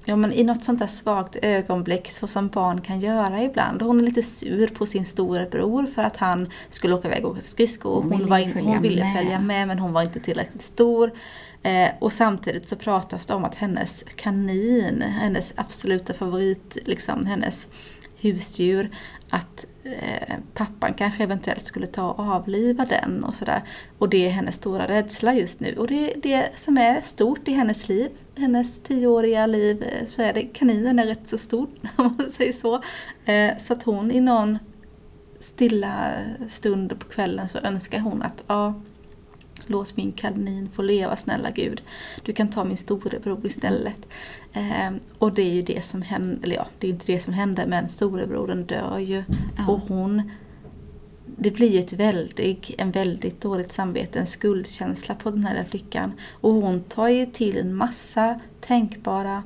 Ja 0.07 0.15
men 0.15 0.33
i 0.33 0.43
något 0.43 0.63
sånt 0.63 0.79
där 0.79 0.87
svagt 0.87 1.35
ögonblick 1.41 2.11
så 2.11 2.27
som 2.27 2.47
barn 2.47 2.81
kan 2.81 2.99
göra 2.99 3.43
ibland. 3.43 3.81
Hon 3.81 3.99
är 3.99 4.03
lite 4.03 4.21
sur 4.21 4.67
på 4.67 4.85
sin 4.85 5.05
storebror 5.05 5.85
för 5.85 6.03
att 6.03 6.17
han 6.17 6.49
skulle 6.69 6.93
åka 6.93 7.07
iväg 7.07 7.25
och 7.25 7.31
åka 7.31 7.41
skridskor. 7.41 8.01
Hon, 8.01 8.11
hon, 8.11 8.29
var 8.29 8.37
in, 8.37 8.53
hon 8.53 8.81
ville 8.81 9.03
med. 9.03 9.15
följa 9.17 9.39
med 9.39 9.67
men 9.67 9.79
hon 9.79 9.93
var 9.93 10.01
inte 10.01 10.19
tillräckligt 10.19 10.61
stor. 10.61 11.11
Eh, 11.63 11.89
och 11.99 12.13
samtidigt 12.13 12.67
så 12.67 12.75
pratas 12.75 13.25
det 13.25 13.33
om 13.33 13.43
att 13.43 13.55
hennes 13.55 14.03
kanin, 14.15 15.01
hennes 15.01 15.53
absoluta 15.55 16.13
favorit, 16.13 16.77
liksom 16.85 17.25
hennes 17.25 17.67
husdjur, 18.25 18.89
att 19.29 19.65
eh, 19.83 20.35
pappan 20.53 20.93
kanske 20.93 21.23
eventuellt 21.23 21.63
skulle 21.63 21.87
ta 21.87 22.11
och 22.11 22.25
avliva 22.25 22.85
den 22.85 23.23
och 23.23 23.33
sådär. 23.33 23.61
Och 23.97 24.09
det 24.09 24.25
är 24.25 24.29
hennes 24.29 24.55
stora 24.55 24.87
rädsla 24.87 25.33
just 25.33 25.59
nu. 25.59 25.75
Och 25.77 25.87
det 25.87 26.13
är 26.13 26.21
det 26.21 26.49
som 26.55 26.77
är 26.77 27.01
stort 27.01 27.47
i 27.47 27.51
hennes 27.51 27.87
liv. 27.87 28.09
Hennes 28.35 28.79
tioåriga 28.83 29.45
liv 29.45 29.83
eh, 29.83 30.07
så 30.07 30.21
är 30.21 30.33
det, 30.33 30.41
kaninen 30.41 30.99
är 30.99 31.05
rätt 31.05 31.27
så 31.27 31.37
stor 31.37 31.67
om 31.95 32.15
man 32.17 32.31
säger 32.31 32.53
så. 32.53 32.81
Eh, 33.25 33.57
så 33.57 33.73
att 33.73 33.83
hon 33.83 34.11
i 34.11 34.19
någon 34.19 34.57
stilla 35.39 36.11
stund 36.49 36.99
på 36.99 37.07
kvällen 37.07 37.49
så 37.49 37.57
önskar 37.57 37.99
hon 37.99 38.21
att 38.21 38.43
ja, 38.47 38.73
Låt 39.67 39.97
min 39.97 40.11
kanin 40.11 40.69
få 40.69 40.81
leva 40.81 41.15
snälla 41.15 41.51
Gud. 41.51 41.81
Du 42.23 42.33
kan 42.33 42.49
ta 42.49 42.63
min 42.63 42.77
storebror 42.77 43.45
istället. 43.45 44.07
Eh, 44.55 44.91
och 45.17 45.33
det 45.33 45.41
är 45.41 45.53
ju 45.53 45.61
det 45.61 45.85
som 45.85 46.01
händer, 46.01 46.39
eller 46.43 46.55
ja, 46.55 46.67
det 46.79 46.87
är 46.87 46.91
inte 46.91 47.05
det 47.05 47.19
som 47.19 47.33
händer 47.33 47.65
men 47.65 47.89
storebrodern 47.89 48.65
dör 48.65 48.99
ju. 48.99 49.23
Ja. 49.57 49.71
Och 49.71 49.79
hon 49.79 50.31
det 51.37 51.51
blir 51.51 51.69
ju 51.69 51.79
ett 51.79 51.93
väldigt, 51.93 52.71
en 52.77 52.91
väldigt 52.91 53.41
dåligt 53.41 53.73
samvete, 53.73 54.19
en 54.19 54.27
skuldkänsla 54.27 55.15
på 55.15 55.31
den 55.31 55.45
här 55.45 55.63
flickan. 55.63 56.13
Och 56.41 56.53
hon 56.53 56.83
tar 56.83 57.07
ju 57.07 57.25
till 57.25 57.57
en 57.57 57.75
massa 57.75 58.39
tänkbara 58.61 59.43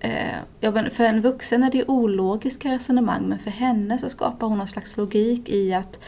eh, 0.00 0.36
ja, 0.60 0.90
för 0.90 1.04
en 1.04 1.20
vuxen 1.20 1.62
är 1.62 1.70
det 1.70 1.78
ju 1.78 1.84
ologiska 1.84 2.72
resonemang 2.72 3.22
men 3.28 3.38
för 3.38 3.50
henne 3.50 3.98
så 3.98 4.08
skapar 4.08 4.46
hon 4.46 4.58
någon 4.58 4.68
slags 4.68 4.96
logik 4.96 5.48
i 5.48 5.74
att 5.74 5.98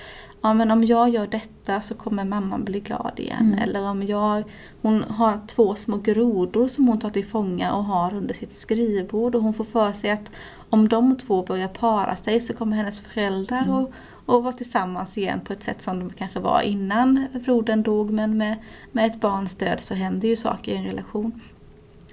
ja 0.45 0.55
men 0.55 0.71
om 0.71 0.85
jag 0.85 1.09
gör 1.09 1.27
detta 1.27 1.81
så 1.81 1.95
kommer 1.95 2.25
mamman 2.25 2.65
bli 2.65 2.81
glad 2.81 3.13
igen. 3.17 3.47
Mm. 3.47 3.59
Eller 3.59 3.83
om 3.83 4.03
jag, 4.03 4.45
hon 4.83 5.03
har 5.03 5.39
två 5.47 5.75
små 5.75 5.97
grodor 5.97 6.69
som 6.69 6.89
hon 6.89 6.99
tar 6.99 7.11
till 7.11 7.27
fånga 7.27 7.75
och 7.75 7.85
har 7.85 8.15
under 8.15 8.35
sitt 8.35 8.53
skrivbord 8.53 9.35
och 9.35 9.43
hon 9.43 9.55
får 9.55 9.65
för 9.65 9.93
sig 9.93 10.11
att 10.11 10.31
om 10.71 10.89
de 10.89 11.17
två 11.17 11.43
börjar 11.43 11.69
para 11.69 12.17
sig 12.17 12.41
så 12.41 12.55
kommer 12.55 12.77
hennes 12.77 13.01
föräldrar 13.01 13.63
mm. 13.63 13.75
och, 13.75 13.93
och 14.27 14.43
vara 14.43 14.53
tillsammans 14.53 15.19
igen 15.19 15.41
på 15.41 15.53
ett 15.53 15.63
sätt 15.63 15.83
som 15.83 15.99
de 15.99 16.11
kanske 16.11 16.41
var 16.41 16.61
innan 16.61 17.27
brodern 17.45 17.83
dog 17.83 18.11
men 18.11 18.39
med, 18.39 18.57
med 18.93 19.07
ett 19.07 19.21
barns 19.21 19.51
stöd 19.51 19.81
så 19.81 19.95
händer 19.95 20.29
ju 20.29 20.37
saker 20.37 20.73
i 20.73 20.77
en 20.77 20.85
relation. 20.85 21.41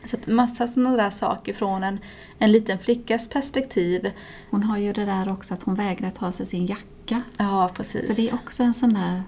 Så 0.06 0.18
att 0.18 0.28
massa 0.28 0.68
sådana 0.68 0.98
där 0.98 1.10
saker 1.10 1.54
från 1.54 1.84
en, 1.84 2.00
en 2.40 2.52
liten 2.52 2.80
flickas 2.80 3.30
perspektiv. 3.30 4.12
Hon 4.50 4.64
har 4.64 4.78
ju 4.78 4.94
det 4.94 5.06
där 5.06 5.32
också 5.32 5.54
att 5.54 5.64
hon 5.64 5.76
vägrar 5.76 6.12
ta 6.12 6.32
sig 6.32 6.46
sin 6.46 6.66
jacka. 6.66 7.22
Ja, 7.38 7.70
precis. 7.74 8.08
Så 8.08 8.14
det 8.14 8.30
är 8.30 8.34
också 8.34 8.64
en 8.64 8.74
sån 8.74 8.94
där 8.94 9.24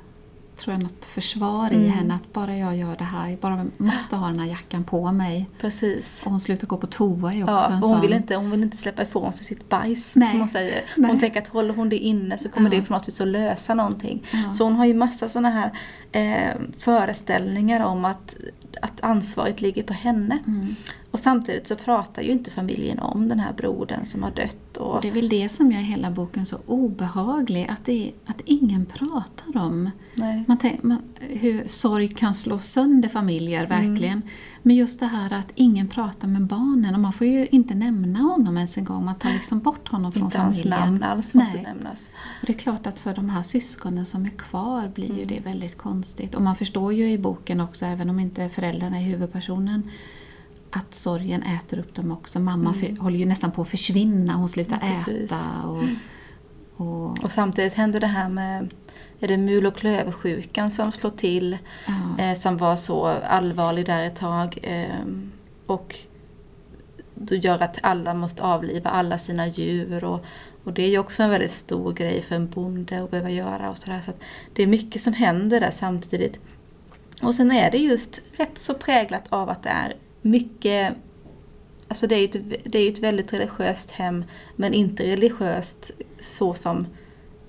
tror 0.58 0.74
jag, 0.74 0.84
något 0.84 1.06
försvar 1.06 1.68
mm. 1.68 1.84
i 1.84 1.88
henne 1.88 2.16
att 2.16 2.34
bara 2.34 2.58
jag 2.58 2.78
gör 2.78 2.96
det 2.98 3.04
här, 3.04 3.28
jag 3.28 3.40
bara 3.40 3.66
måste 3.78 4.16
ha 4.16 4.28
den 4.28 4.40
här 4.40 4.48
jackan 4.48 4.84
på 4.84 5.12
mig. 5.12 5.50
Precis. 5.60 6.24
Och 6.26 6.32
hon 6.32 6.40
slutar 6.40 6.68
gå 6.68 6.78
på 6.78 6.88
toa 6.88 7.34
är 7.34 7.44
också 7.44 7.54
ja, 7.54 7.68
en 7.68 7.74
hon 7.74 7.90
sån... 7.90 8.02
Vill 8.02 8.14
inte, 8.14 8.36
hon 8.36 8.52
vill 8.52 8.64
inte 8.64 8.78
släppa 8.78 9.02
ifrån 9.02 9.34
sig 9.34 9.46
sitt 9.46 9.70
bajs 9.70 10.16
Nej. 10.16 10.30
som 10.30 10.40
hon 10.40 10.50
säger. 10.50 10.82
Nej. 10.98 11.12
Hon 11.12 11.20
tänker 11.20 11.42
att 11.42 11.48
håller 11.48 11.74
hon 11.74 11.90
det 11.90 11.98
inne 11.98 12.38
så 12.38 12.50
kommer 12.50 12.74
ja. 12.74 12.80
det 12.80 12.88
på 12.88 12.94
något 12.94 13.08
vis 13.08 13.22
att 13.22 13.28
lösa 13.28 13.74
någonting. 13.74 14.24
Ja. 14.32 14.54
Så 14.54 14.64
hon 14.64 14.76
har 14.76 14.86
ju 14.86 14.94
massa 14.94 15.30
sådana 15.30 15.50
här 15.50 15.72
eh, 16.12 16.56
föreställningar 16.78 17.86
om 17.86 18.06
att, 18.06 18.36
att 18.82 19.02
ansvaret 19.02 19.62
ligger 19.62 19.84
på 19.84 19.94
henne. 19.94 20.40
Mm. 20.48 20.76
Och 21.14 21.20
samtidigt 21.20 21.68
så 21.68 21.76
pratar 21.76 22.22
ju 22.22 22.32
inte 22.32 22.52
familjen 22.52 23.00
om 23.00 23.28
den 23.28 23.40
här 23.40 23.54
brodern 23.54 24.06
som 24.06 24.24
har 24.24 24.32
dött. 24.32 24.78
Och, 24.78 24.96
och 24.96 25.02
det 25.02 25.08
är 25.08 25.12
väl 25.12 25.30
det 25.30 25.50
som 25.50 25.72
gör 25.72 25.80
hela 25.80 26.12
boken 26.12 26.46
så 26.46 26.58
obehaglig, 26.66 27.68
att, 27.70 27.86
det 27.86 28.12
att 28.26 28.42
ingen 28.46 28.86
pratar 28.86 29.58
om 29.62 29.90
man 30.48 30.58
tänker, 30.58 30.88
man, 30.88 31.02
hur 31.20 31.68
sorg 31.68 32.08
kan 32.08 32.34
slå 32.34 32.60
sönder 32.60 33.10
familjer, 33.10 33.66
mm. 33.66 33.70
verkligen. 33.70 34.14
Mm. 34.14 34.28
Men 34.62 34.76
just 34.76 35.00
det 35.00 35.06
här 35.06 35.34
att 35.34 35.52
ingen 35.56 35.88
pratar 35.88 36.28
med 36.28 36.42
barnen 36.42 36.96
och 36.96 37.02
man 37.02 37.14
får 37.14 37.28
ju 37.28 37.48
inte 37.48 37.76
nämna 37.76 38.20
honom 38.20 38.58
ens 38.58 38.78
en 38.78 38.86
gång, 38.86 39.06
man 39.06 39.16
tar 39.16 39.34
liksom 39.34 39.60
bort 39.60 39.88
honom 39.88 40.12
från 40.12 40.24
inte 40.24 40.38
familjen. 40.38 40.66
Inte 40.66 40.76
hans 40.76 40.90
namn 40.90 41.04
alls 41.04 41.32
får 41.32 41.42
inte 41.42 41.62
nämnas. 41.62 42.10
Och 42.42 42.48
det 42.48 42.54
är 42.54 42.58
klart 42.58 42.88
att 42.88 43.00
för 43.00 43.16
de 43.16 43.30
här 43.30 43.44
syskonen 43.44 44.06
som 44.06 44.26
är 44.26 44.30
kvar 44.30 44.92
blir 44.96 45.10
mm. 45.10 45.20
ju 45.20 45.26
det 45.26 45.40
väldigt 45.40 45.78
konstigt. 45.78 46.36
Och 46.36 46.42
man 46.42 46.56
förstår 46.56 46.94
ju 46.94 47.12
i 47.12 47.18
boken 47.18 47.60
också, 47.60 47.86
även 47.86 48.10
om 48.10 48.20
inte 48.20 48.50
föräldrarna 48.50 48.98
är 48.98 49.04
huvudpersonen, 49.04 49.90
att 50.76 50.96
sorgen 50.96 51.44
äter 51.44 51.80
upp 51.80 51.96
dem 51.96 52.12
också. 52.12 52.40
Mamma 52.40 52.74
mm. 52.74 52.98
håller 52.98 53.18
ju 53.18 53.26
nästan 53.26 53.52
på 53.52 53.62
att 53.62 53.70
försvinna, 53.70 54.34
hon 54.34 54.50
slutar 54.50 54.80
ja, 54.82 55.14
äta. 55.14 55.68
Och, 55.68 55.84
och, 56.86 57.24
och, 57.24 57.32
samtidigt 57.32 57.74
händer 57.74 58.00
det 58.00 58.08
här 58.08 58.30
med 58.30 58.74
är 59.20 59.28
det 59.28 59.38
mul 59.38 59.66
och 59.66 59.76
klövsjukan 59.76 60.72
som 60.72 60.92
slår 60.92 61.10
till, 61.10 61.58
ja. 61.88 62.24
eh, 62.24 62.34
som 62.34 62.58
var 62.58 62.76
så 62.76 63.06
allvarlig 63.06 63.86
där 63.86 64.04
ett 64.04 64.16
tag. 64.16 64.60
Eh, 64.62 65.06
och 65.66 65.96
då 67.16 67.36
gör 67.36 67.64
att 67.64 67.80
alla 67.84 68.14
måste 68.14 68.44
avliva 68.44 68.90
alla 68.90 69.18
sina 69.18 69.48
djur. 69.48 70.04
Och, 70.04 70.26
och 70.64 70.74
det 70.74 70.84
är 70.84 70.90
ju 70.90 71.00
också 71.00 71.24
en 71.24 71.30
väldigt 71.30 71.52
stor 71.52 71.94
grej 71.94 72.22
för 72.22 72.36
en 72.36 72.50
bonde 72.50 73.04
att 73.04 73.12
behöva 73.12 73.30
göra. 73.30 73.70
Och 73.70 73.78
så 73.78 73.92
där, 73.92 74.02
så 74.02 74.12
det 74.54 74.64
är 74.64 74.68
mycket 74.68 75.02
som 75.02 75.14
händer 75.14 75.60
där 75.60 75.72
samtidigt. 75.72 76.40
Och 77.22 77.36
sen 77.36 77.52
är 77.52 77.72
det 77.72 77.78
just 77.78 78.22
rätt 78.38 78.60
så 78.60 78.74
präglat 78.74 79.26
av 79.30 79.50
att 79.50 79.64
det 79.64 79.70
är 79.70 79.96
mycket 80.24 80.96
Alltså 81.88 82.08
det 82.08 82.16
är 82.16 82.26
ett, 82.26 82.64
det 82.64 82.80
är 82.80 82.92
ett 82.92 83.00
väldigt 83.00 83.34
religiöst 83.34 83.92
hem 83.92 84.24
men 84.56 84.74
inte 84.74 85.04
religiöst 85.04 85.92
så 86.20 86.54
som 86.54 86.86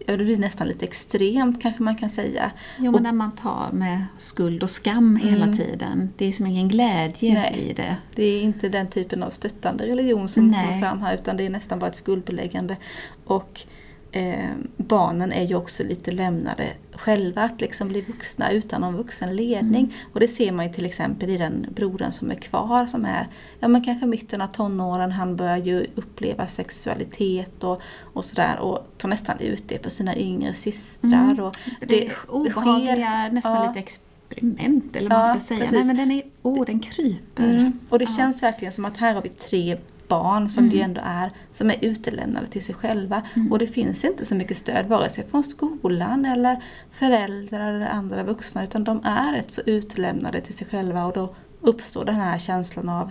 Ja, 0.07 0.17
det 0.17 0.25
blir 0.25 0.37
nästan 0.37 0.69
lite 0.69 0.85
extremt 0.85 1.63
kanske 1.63 1.83
man 1.83 1.97
kan 1.97 2.11
säga. 2.11 2.51
Jo, 2.79 2.93
men 2.93 3.03
när 3.03 3.13
man 3.13 3.33
tar 3.33 3.73
med 3.73 4.05
skuld 4.17 4.63
och 4.63 4.71
skam 4.71 5.17
mm. 5.17 5.29
hela 5.29 5.53
tiden. 5.53 6.11
Det 6.17 6.25
är 6.25 6.33
som 6.33 6.47
ingen 6.47 6.69
glädje 6.69 7.35
Nej, 7.35 7.69
i 7.71 7.73
det. 7.73 7.97
Det 8.15 8.25
är 8.25 8.43
inte 8.43 8.69
den 8.69 8.87
typen 8.87 9.23
av 9.23 9.31
stöttande 9.31 9.87
religion 9.87 10.29
som 10.29 10.49
Nej. 10.49 10.67
kommer 10.67 10.81
fram 10.81 11.03
här 11.03 11.15
utan 11.15 11.37
det 11.37 11.47
är 11.47 11.51
nästan 11.51 11.79
bara 11.79 11.91
ett 11.91 11.97
skuldbeläggande. 11.97 12.77
Och 13.25 13.61
eh, 14.15 14.51
barnen 14.77 15.33
är 15.33 15.43
ju 15.43 15.55
också 15.55 15.83
lite 15.83 16.11
lämnade 16.11 16.73
själva 16.93 17.43
att 17.43 17.61
liksom 17.61 17.89
bli 17.89 18.01
vuxna 18.01 18.51
utan 18.51 18.81
någon 18.81 18.97
vuxen 18.97 19.37
ledning. 19.37 19.85
Mm. 19.85 19.95
Och 20.13 20.21
det 20.21 20.29
ser 20.29 20.53
man 20.53 20.67
ju 20.67 20.73
till 20.73 20.87
exempel 20.87 21.31
i 21.31 21.37
den 21.37 21.67
brodern 21.75 22.13
som 22.13 22.31
är 22.31 22.35
kvar 22.35 22.87
som 22.87 23.05
är 23.05 23.29
ja, 23.61 23.69
men 23.69 23.85
kanske 23.85 24.07
mitten 24.07 24.41
av 24.41 24.47
tonåren. 24.47 25.13
Han 25.13 25.37
börjar 25.37 25.57
ju 25.57 25.87
uppleva 25.95 26.47
sexualitet 26.47 27.65
och, 27.65 27.81
och 28.01 28.25
sådär 28.25 28.59
och 28.59 28.87
tar 28.99 29.09
nästan 29.09 29.41
ut 29.41 29.65
det 29.69 29.79
på 29.79 29.91
sina 29.91 30.17
yngre 30.17 30.55
systrar. 30.55 31.31
Mm. 31.31 31.45
Och 31.45 31.57
det, 31.81 31.87
det 31.87 32.11
obehagliga, 32.29 32.95
sker, 32.95 33.33
nästan 33.33 33.55
ja. 33.55 33.69
lite 33.69 33.79
experiment 33.79 34.97
eller 34.97 35.11
vad 35.11 35.19
ja, 35.19 35.29
man 35.29 35.41
ska 35.41 35.47
säga. 35.47 35.61
Precis. 35.61 35.75
Nej 35.75 35.85
men 35.85 35.97
den 35.97 36.11
är, 36.11 36.23
oh, 36.43 36.65
den 36.65 36.81
kryper. 36.81 37.45
Mm. 37.45 37.79
Och 37.89 37.99
det 37.99 38.05
ja. 38.09 38.17
känns 38.17 38.43
verkligen 38.43 38.73
som 38.73 38.85
att 38.85 38.97
här 38.97 39.15
har 39.15 39.23
vi 39.23 39.29
tre 39.29 39.77
barn 40.09 40.49
som 40.49 40.65
mm. 40.65 40.77
det 40.77 40.83
ändå 40.83 41.01
är, 41.05 41.31
som 41.53 41.71
är 41.71 41.77
utelämnade 41.81 42.47
till 42.47 42.65
sig 42.65 42.75
själva. 42.75 43.23
Mm. 43.37 43.53
Och 43.53 43.59
det 43.59 43.67
finns 43.67 44.05
inte 44.05 44.25
så 44.25 44.35
mycket 44.35 44.57
stöd 44.57 44.87
vare 44.87 45.09
sig 45.09 45.27
från 45.27 45.45
skolan 45.45 46.25
eller 46.25 46.63
föräldrar 46.91 47.73
eller 47.75 47.87
andra 47.87 48.23
vuxna 48.23 48.65
utan 48.65 48.85
de 48.85 49.01
är 49.05 49.33
rätt 49.33 49.53
så 49.53 49.61
utelämnade 49.67 50.41
till 50.41 50.55
sig 50.55 50.67
själva 50.67 51.05
och 51.05 51.13
då 51.13 51.35
uppstår 51.61 52.05
den 52.05 52.15
här 52.15 52.39
känslan 52.39 52.89
av 52.89 53.11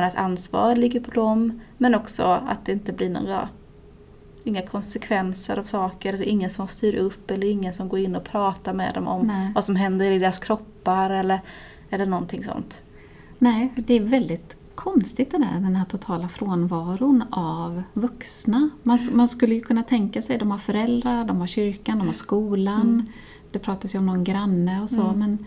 att 0.00 0.16
ansvar 0.16 0.76
ligger 0.76 1.00
på 1.00 1.10
dem 1.10 1.60
men 1.78 1.94
också 1.94 2.22
att 2.22 2.66
det 2.66 2.72
inte 2.72 2.92
blir 2.92 3.10
några 3.10 3.48
inga 4.44 4.62
konsekvenser 4.62 5.58
av 5.58 5.64
saker, 5.64 6.14
är 6.14 6.22
ingen 6.22 6.50
som 6.50 6.68
styr 6.68 6.94
upp 6.94 7.30
eller 7.30 7.46
ingen 7.46 7.72
som 7.72 7.88
går 7.88 7.98
in 7.98 8.16
och 8.16 8.24
pratar 8.24 8.72
med 8.72 8.94
dem 8.94 9.08
om 9.08 9.26
Nej. 9.26 9.52
vad 9.54 9.64
som 9.64 9.76
händer 9.76 10.10
i 10.10 10.18
deras 10.18 10.38
kroppar 10.38 11.10
eller, 11.10 11.40
eller 11.90 12.06
någonting 12.06 12.44
sånt. 12.44 12.82
Nej, 13.38 13.72
det 13.76 13.94
är 13.94 14.00
väldigt 14.00 14.56
konstigt 14.74 15.30
det 15.30 15.38
där, 15.38 15.52
den 15.52 15.76
här 15.76 15.84
totala 15.84 16.28
frånvaron 16.28 17.24
av 17.30 17.82
vuxna. 17.92 18.70
Man, 18.82 18.98
man 19.12 19.28
skulle 19.28 19.54
ju 19.54 19.60
kunna 19.60 19.82
tänka 19.82 20.22
sig, 20.22 20.38
de 20.38 20.50
har 20.50 20.58
föräldrar, 20.58 21.24
de 21.24 21.40
har 21.40 21.46
kyrkan, 21.46 21.98
de 21.98 22.06
har 22.06 22.14
skolan. 22.14 22.80
Mm. 22.80 23.06
Det 23.50 23.58
pratas 23.58 23.94
ju 23.94 23.98
om 23.98 24.06
någon 24.06 24.24
granne 24.24 24.82
och 24.82 24.90
så 24.90 25.02
mm. 25.02 25.18
men 25.18 25.46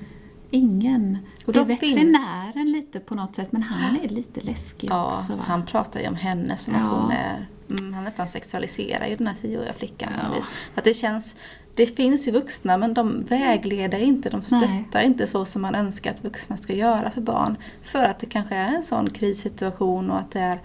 ingen. 0.50 1.17
Och 1.46 1.53
det 1.53 1.60
är 1.60 1.65
veterinären 1.65 2.53
finns... 2.53 2.75
lite 2.75 3.00
på 3.00 3.15
något 3.15 3.36
sätt 3.36 3.51
men 3.51 3.63
han 3.63 4.00
är 4.03 4.10
lite 4.10 4.41
läskig 4.41 4.89
ja, 4.91 5.08
också. 5.08 5.36
Va? 5.36 5.44
Han 5.48 5.65
pratar 5.65 6.00
ju 6.00 6.08
om 6.08 6.15
henne 6.15 6.58
som 6.58 6.74
ja. 6.74 6.82
att 6.82 6.88
hon 6.88 7.12
är 7.12 7.48
Mm, 7.70 7.94
han 7.94 8.03
nästan 8.03 8.27
sexualiserar 8.27 9.08
ju 9.08 9.15
den 9.15 9.27
här 9.27 9.36
tioåriga 9.41 9.74
flickan. 9.74 10.10
Ja. 10.24 10.44
Att 10.75 10.84
det 10.84 10.94
känns 10.94 11.36
det 11.75 11.86
finns 11.86 12.27
ju 12.27 12.32
vuxna 12.32 12.77
men 12.77 12.94
de 12.94 13.24
vägleder 13.24 14.00
inte, 14.00 14.29
de 14.29 14.41
stöttar 14.41 14.86
Nej. 14.94 15.05
inte 15.05 15.27
så 15.27 15.46
som 15.46 15.62
man 15.62 15.75
önskar 15.75 16.12
att 16.12 16.24
vuxna 16.24 16.58
ska 16.58 16.74
göra 16.74 17.12
för 17.12 17.22
barn. 17.22 17.58
För 17.84 18.03
att 18.03 18.20
det 18.20 18.25
kanske 18.25 18.55
är 18.55 18.75
en 18.75 18.84
sån 18.84 19.10
krissituation 19.10 20.12
och 20.12 20.20
att 20.20 20.32
det 20.32 20.39
är 20.39 20.60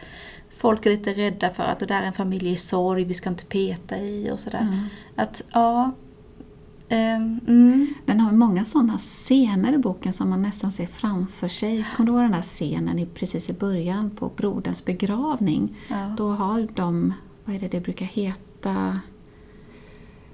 folk 0.58 0.86
är 0.86 0.90
lite 0.90 1.12
rädda 1.12 1.50
för 1.50 1.62
att 1.62 1.78
det 1.78 1.86
där 1.86 2.02
är 2.02 2.06
en 2.06 2.12
familj 2.12 2.50
i 2.50 2.56
sorg, 2.56 3.04
vi 3.04 3.14
ska 3.14 3.28
inte 3.28 3.44
peta 3.44 3.98
i 3.98 4.30
och 4.30 4.40
sådär. 4.40 4.60
Mm. 4.60 4.84
Att 5.16 5.42
ja, 5.52 5.92
Um, 6.92 7.40
mm. 7.48 7.94
Den 8.06 8.20
har 8.20 8.32
många 8.32 8.64
sådana 8.64 8.98
scener 8.98 9.72
i 9.72 9.78
boken 9.78 10.12
som 10.12 10.30
man 10.30 10.42
nästan 10.42 10.72
ser 10.72 10.86
framför 10.86 11.48
sig. 11.48 11.86
Kommer 11.96 12.06
du 12.06 12.12
ihåg 12.12 12.22
den 12.22 12.32
där 12.32 12.42
scenen 12.42 12.98
i, 12.98 13.06
precis 13.06 13.50
i 13.50 13.52
början 13.52 14.10
på 14.10 14.28
broderns 14.36 14.84
begravning? 14.84 15.76
Ja. 15.88 16.14
Då 16.16 16.28
har 16.28 16.68
de, 16.74 17.14
vad 17.44 17.56
är 17.56 17.60
det 17.60 17.68
det 17.68 17.80
brukar 17.80 18.06
heta? 18.06 19.00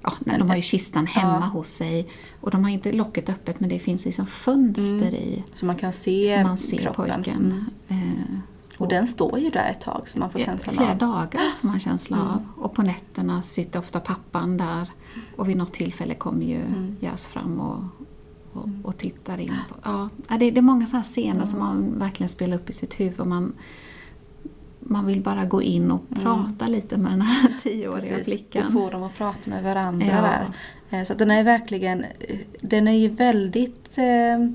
Ja, 0.01 0.13
nej, 0.19 0.39
de 0.39 0.49
har 0.49 0.55
ju 0.55 0.61
kistan 0.61 1.07
hemma 1.07 1.39
ja. 1.41 1.47
hos 1.47 1.67
sig 1.67 2.07
och 2.41 2.51
de 2.51 2.63
har 2.63 2.71
inte 2.71 2.91
locket 2.91 3.29
öppet 3.29 3.59
men 3.59 3.69
det 3.69 3.79
finns 3.79 4.05
liksom 4.05 4.27
fönster 4.27 5.07
mm. 5.07 5.13
i. 5.13 5.43
Så 5.53 5.65
man 5.65 5.75
kan 5.75 5.93
se 5.93 6.35
Så 6.37 6.43
man 6.43 6.57
ser 6.57 6.77
kroppen. 6.77 7.15
pojken. 7.15 7.65
Mm. 7.87 8.03
Eh, 8.03 8.39
och, 8.77 8.81
och, 8.81 8.87
den 8.87 9.07
står 9.07 9.39
ju 9.39 9.49
där 9.49 9.71
ett 9.71 9.81
tag 9.81 10.09
så 10.09 10.19
man 10.19 10.29
får 10.29 10.39
känslan 10.39 10.75
flera 10.75 10.91
av. 10.91 10.97
Flera 10.97 11.11
dagar 11.11 11.51
får 11.61 11.67
man 11.67 11.79
känsla 11.79 12.17
mm. 12.17 12.27
av. 12.27 12.47
Och 12.57 12.73
på 12.73 12.81
nätterna 12.81 13.41
sitter 13.41 13.79
ofta 13.79 13.99
pappan 13.99 14.57
där 14.57 14.91
och 15.35 15.49
vid 15.49 15.57
något 15.57 15.73
tillfälle 15.73 16.15
kommer 16.15 16.45
ju 16.45 16.61
mm. 16.61 16.95
Jas 16.99 17.25
fram 17.25 17.59
och, 17.59 17.83
och, 18.53 18.67
mm. 18.67 18.85
och, 18.85 18.97
tittar 18.97 19.37
in. 19.37 19.55
På, 19.69 19.75
ja, 19.83 20.09
det, 20.37 20.51
det 20.51 20.57
är 20.57 20.61
många 20.61 20.85
sådana 20.85 21.03
scener 21.03 21.45
som 21.45 21.59
man 21.59 21.99
verkligen 21.99 22.29
spelar 22.29 22.57
upp 22.57 22.69
i 22.69 22.73
sitt 22.73 22.99
huvud. 22.99 23.19
Och 23.19 23.27
man, 23.27 23.53
man 24.89 25.05
vill 25.05 25.21
bara 25.21 25.45
gå 25.45 25.61
in 25.61 25.91
och 25.91 26.01
mm. 26.11 26.23
prata 26.23 26.65
mm. 26.65 26.71
lite 26.71 26.97
med 26.97 27.11
den 27.11 27.21
här 27.21 27.53
tioåriga 27.63 28.15
Precis, 28.15 28.25
flickan. 28.25 28.65
Och 28.65 28.73
få 28.73 28.89
dem 28.89 29.03
att 29.03 29.17
prata 29.17 29.49
med 29.49 29.63
varandra 29.63 30.07
ja. 30.07 30.21
där. 30.21 30.51
Eh, 30.99 31.05
så 31.05 31.13
den 31.13 31.31
är 31.31 31.43
verkligen, 31.43 32.05
den 32.61 32.87
är 32.87 32.97
ju 32.97 33.09
väldigt 33.09 33.97
eh, 33.97 34.49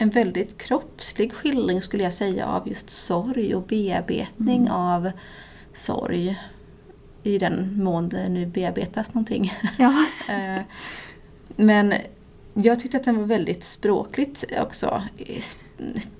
en 0.00 0.10
väldigt 0.10 0.58
kroppslig 0.58 1.32
skildring 1.32 1.82
skulle 1.82 2.02
jag 2.02 2.14
säga 2.14 2.46
av 2.46 2.68
just 2.68 2.90
sorg 2.90 3.54
och 3.54 3.62
bearbetning 3.62 4.60
mm. 4.60 4.72
av 4.72 5.10
sorg 5.72 6.38
i 7.22 7.38
den 7.38 7.84
mån 7.84 8.08
det 8.08 8.28
nu 8.28 8.46
bearbetas 8.46 9.14
någonting. 9.14 9.52
Ja. 9.78 10.04
Eh, 10.28 10.62
men 11.56 11.94
jag 12.62 12.80
tyckte 12.80 12.96
att 12.96 13.04
den 13.04 13.16
var 13.16 13.24
väldigt 13.24 13.64
språkligt 13.64 14.44
också 14.60 15.02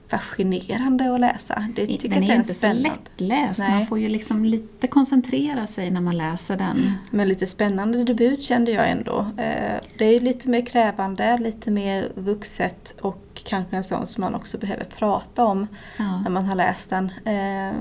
fascinerande 0.09 1.14
att 1.14 1.21
läsa. 1.21 1.68
Det 1.76 1.87
tycker 1.87 2.09
den 2.09 2.23
är, 2.23 2.33
är 2.33 2.37
inte 2.37 2.54
spännande. 2.54 2.88
så 2.88 2.95
lättläst, 2.95 3.59
man 3.59 3.87
får 3.87 3.99
ju 3.99 4.09
liksom 4.09 4.45
lite 4.45 4.87
koncentrera 4.87 5.66
sig 5.66 5.90
när 5.90 6.00
man 6.00 6.16
läser 6.16 6.57
den. 6.57 6.78
Mm. 6.78 6.92
Men 7.11 7.28
lite 7.28 7.47
spännande 7.47 8.04
debut 8.04 8.42
kände 8.42 8.71
jag 8.71 8.90
ändå. 8.90 9.26
Eh, 9.37 9.80
det 9.99 10.04
är 10.04 10.21
lite 10.21 10.49
mer 10.49 10.66
krävande, 10.66 11.38
lite 11.38 11.71
mer 11.71 12.12
vuxet 12.14 12.95
och 13.00 13.42
kanske 13.45 13.76
en 13.76 13.85
sån 13.85 14.07
som 14.07 14.21
man 14.21 14.35
också 14.35 14.59
behöver 14.59 14.85
prata 14.85 15.45
om 15.45 15.66
ja. 15.97 16.21
när 16.21 16.30
man 16.30 16.47
har 16.47 16.54
läst 16.54 16.90
den. 16.90 17.12
Eh, 17.25 17.73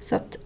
så 0.00 0.16
att 0.16 0.36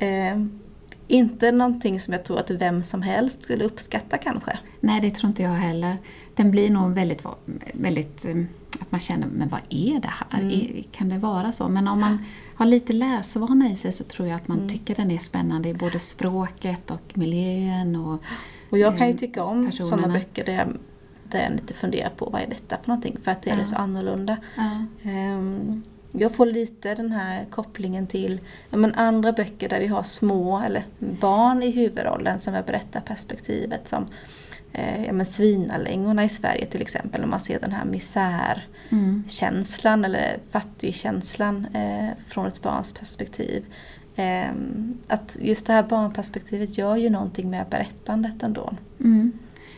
inte 1.08 1.52
någonting 1.52 2.00
som 2.00 2.12
jag 2.12 2.24
tror 2.24 2.38
att 2.38 2.50
vem 2.50 2.82
som 2.82 3.02
helst 3.02 3.42
skulle 3.42 3.64
uppskatta 3.64 4.18
kanske. 4.18 4.58
Nej, 4.80 5.00
det 5.00 5.10
tror 5.10 5.28
inte 5.28 5.42
jag 5.42 5.50
heller. 5.50 5.96
Den 6.38 6.50
blir 6.50 6.70
nog 6.70 6.92
väldigt, 6.92 7.24
väldigt 7.72 8.24
eh, 8.24 8.36
att 8.80 8.92
man 8.92 9.00
känner, 9.00 9.26
men 9.26 9.48
vad 9.48 9.60
är 9.68 10.00
det 10.00 10.12
här? 10.30 10.40
Mm. 10.40 10.84
Kan 10.92 11.08
det 11.08 11.18
vara 11.18 11.52
så? 11.52 11.68
Men 11.68 11.88
om 11.88 12.00
man 12.00 12.24
har 12.54 12.66
lite 12.66 12.92
läsvana 12.92 13.70
i 13.70 13.76
sig 13.76 13.92
så 13.92 14.04
tror 14.04 14.28
jag 14.28 14.36
att 14.36 14.48
man 14.48 14.58
mm. 14.58 14.68
tycker 14.68 14.94
den 14.94 15.10
är 15.10 15.18
spännande 15.18 15.68
i 15.68 15.74
både 15.74 15.98
språket 15.98 16.90
och 16.90 17.18
miljön 17.18 17.96
och 17.96 18.22
Och 18.70 18.78
jag 18.78 18.98
kan 18.98 19.06
ju 19.06 19.12
eh, 19.12 19.18
tycka 19.18 19.44
om 19.44 19.72
sådana 19.72 20.08
böcker 20.08 20.44
där 20.44 20.52
jag, 20.52 20.76
där 21.24 21.42
jag 21.42 21.52
lite 21.52 21.74
funderar 21.74 22.10
på 22.10 22.30
vad 22.30 22.42
är 22.42 22.46
detta 22.46 22.78
för 22.82 22.88
någonting? 22.88 23.16
För 23.24 23.30
att 23.30 23.42
det 23.42 23.50
är 23.50 23.58
ja. 23.58 23.66
så 23.66 23.76
annorlunda. 23.76 24.36
Ja. 24.56 24.86
Um, 25.12 25.82
jag 26.12 26.34
får 26.34 26.46
lite 26.46 26.94
den 26.94 27.12
här 27.12 27.46
kopplingen 27.50 28.06
till 28.06 28.40
men 28.70 28.94
andra 28.94 29.32
böcker 29.32 29.68
där 29.68 29.80
vi 29.80 29.86
har 29.86 30.02
små 30.02 30.58
eller 30.58 30.84
barn 30.98 31.62
i 31.62 31.70
huvudrollen 31.70 32.40
som 32.40 32.54
är 32.54 32.62
berättarperspektivet 32.62 33.88
som 33.88 34.06
eh, 34.72 35.06
ja, 35.06 35.12
men 35.12 35.26
Svinalängorna 35.26 36.24
i 36.24 36.28
Sverige 36.28 36.66
till 36.66 36.82
exempel 36.82 37.20
när 37.20 37.28
man 37.28 37.40
ser 37.40 37.60
den 37.60 37.72
här 37.72 37.84
misärkänslan 37.84 40.04
mm. 40.04 40.04
eller 40.04 40.38
fattigkänslan 40.50 41.66
eh, 41.74 42.08
från 42.26 42.46
ett 42.46 42.62
barns 42.62 42.92
perspektiv. 42.92 43.64
Eh, 44.16 44.50
att 45.06 45.36
just 45.40 45.66
det 45.66 45.72
här 45.72 45.82
barnperspektivet 45.82 46.78
gör 46.78 46.96
ju 46.96 47.10
någonting 47.10 47.50
med 47.50 47.66
berättandet 47.70 48.42
ändå. 48.42 48.72
Mm. 49.00 49.32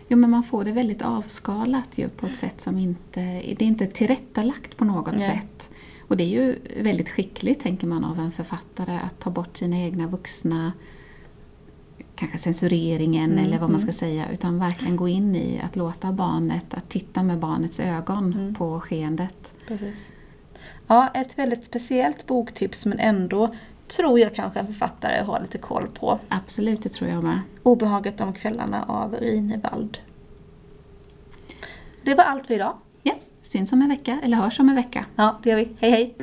Jo 0.08 0.16
men 0.16 0.30
man 0.30 0.42
får 0.42 0.64
det 0.64 0.72
väldigt 0.72 1.02
avskalat 1.02 1.88
ju 1.94 2.08
på 2.08 2.26
ett 2.26 2.36
sätt 2.36 2.60
som 2.60 2.78
inte, 2.78 3.20
det 3.20 3.62
är 3.62 3.64
inte 3.66 3.86
tillrättalagt 3.86 4.76
på 4.76 4.84
något 4.84 5.14
Nej. 5.14 5.20
sätt. 5.20 5.70
Och 6.00 6.16
det 6.16 6.24
är 6.24 6.28
ju 6.28 6.58
väldigt 6.82 7.08
skickligt, 7.08 7.62
tänker 7.62 7.86
man, 7.86 8.04
av 8.04 8.18
en 8.18 8.32
författare 8.32 8.96
att 8.96 9.20
ta 9.20 9.30
bort 9.30 9.56
sina 9.56 9.78
egna 9.78 10.06
vuxna 10.06 10.72
kanske 12.20 12.38
censureringen 12.38 13.32
mm, 13.32 13.44
eller 13.44 13.58
vad 13.58 13.70
man 13.70 13.80
ska 13.80 13.86
mm. 13.86 13.94
säga, 13.94 14.32
utan 14.32 14.58
verkligen 14.58 14.96
gå 14.96 15.08
in 15.08 15.36
i 15.36 15.60
att 15.64 15.76
låta 15.76 16.12
barnet, 16.12 16.74
att 16.74 16.88
titta 16.88 17.22
med 17.22 17.38
barnets 17.38 17.80
ögon 17.80 18.32
mm. 18.32 18.54
på 18.54 18.80
skeendet. 18.80 19.54
Precis. 19.66 20.08
Ja, 20.86 21.08
ett 21.14 21.38
väldigt 21.38 21.64
speciellt 21.64 22.26
boktips 22.26 22.86
men 22.86 22.98
ändå 22.98 23.54
tror 23.88 24.18
jag 24.20 24.34
kanske 24.34 24.60
en 24.60 24.66
författare 24.66 25.24
har 25.24 25.40
lite 25.40 25.58
koll 25.58 25.86
på. 25.86 26.18
Absolut, 26.28 26.82
det 26.82 26.88
tror 26.88 27.10
jag 27.10 27.24
med. 27.24 27.40
Obehaget 27.62 28.20
om 28.20 28.32
kvällarna 28.32 28.84
av 28.84 29.14
Rinevald. 29.14 29.98
Det 32.02 32.14
var 32.14 32.24
allt 32.24 32.46
för 32.46 32.54
idag 32.54 32.74
syns 33.50 33.72
om 33.72 33.82
en 33.82 33.88
vecka 33.88 34.20
eller 34.22 34.36
hörs 34.36 34.60
om 34.60 34.68
en 34.68 34.76
vecka. 34.76 35.04
Ja, 35.16 35.40
det 35.42 35.50
gör 35.50 35.56
vi. 35.56 35.68
Hej 35.80 35.90
hej! 35.90 36.14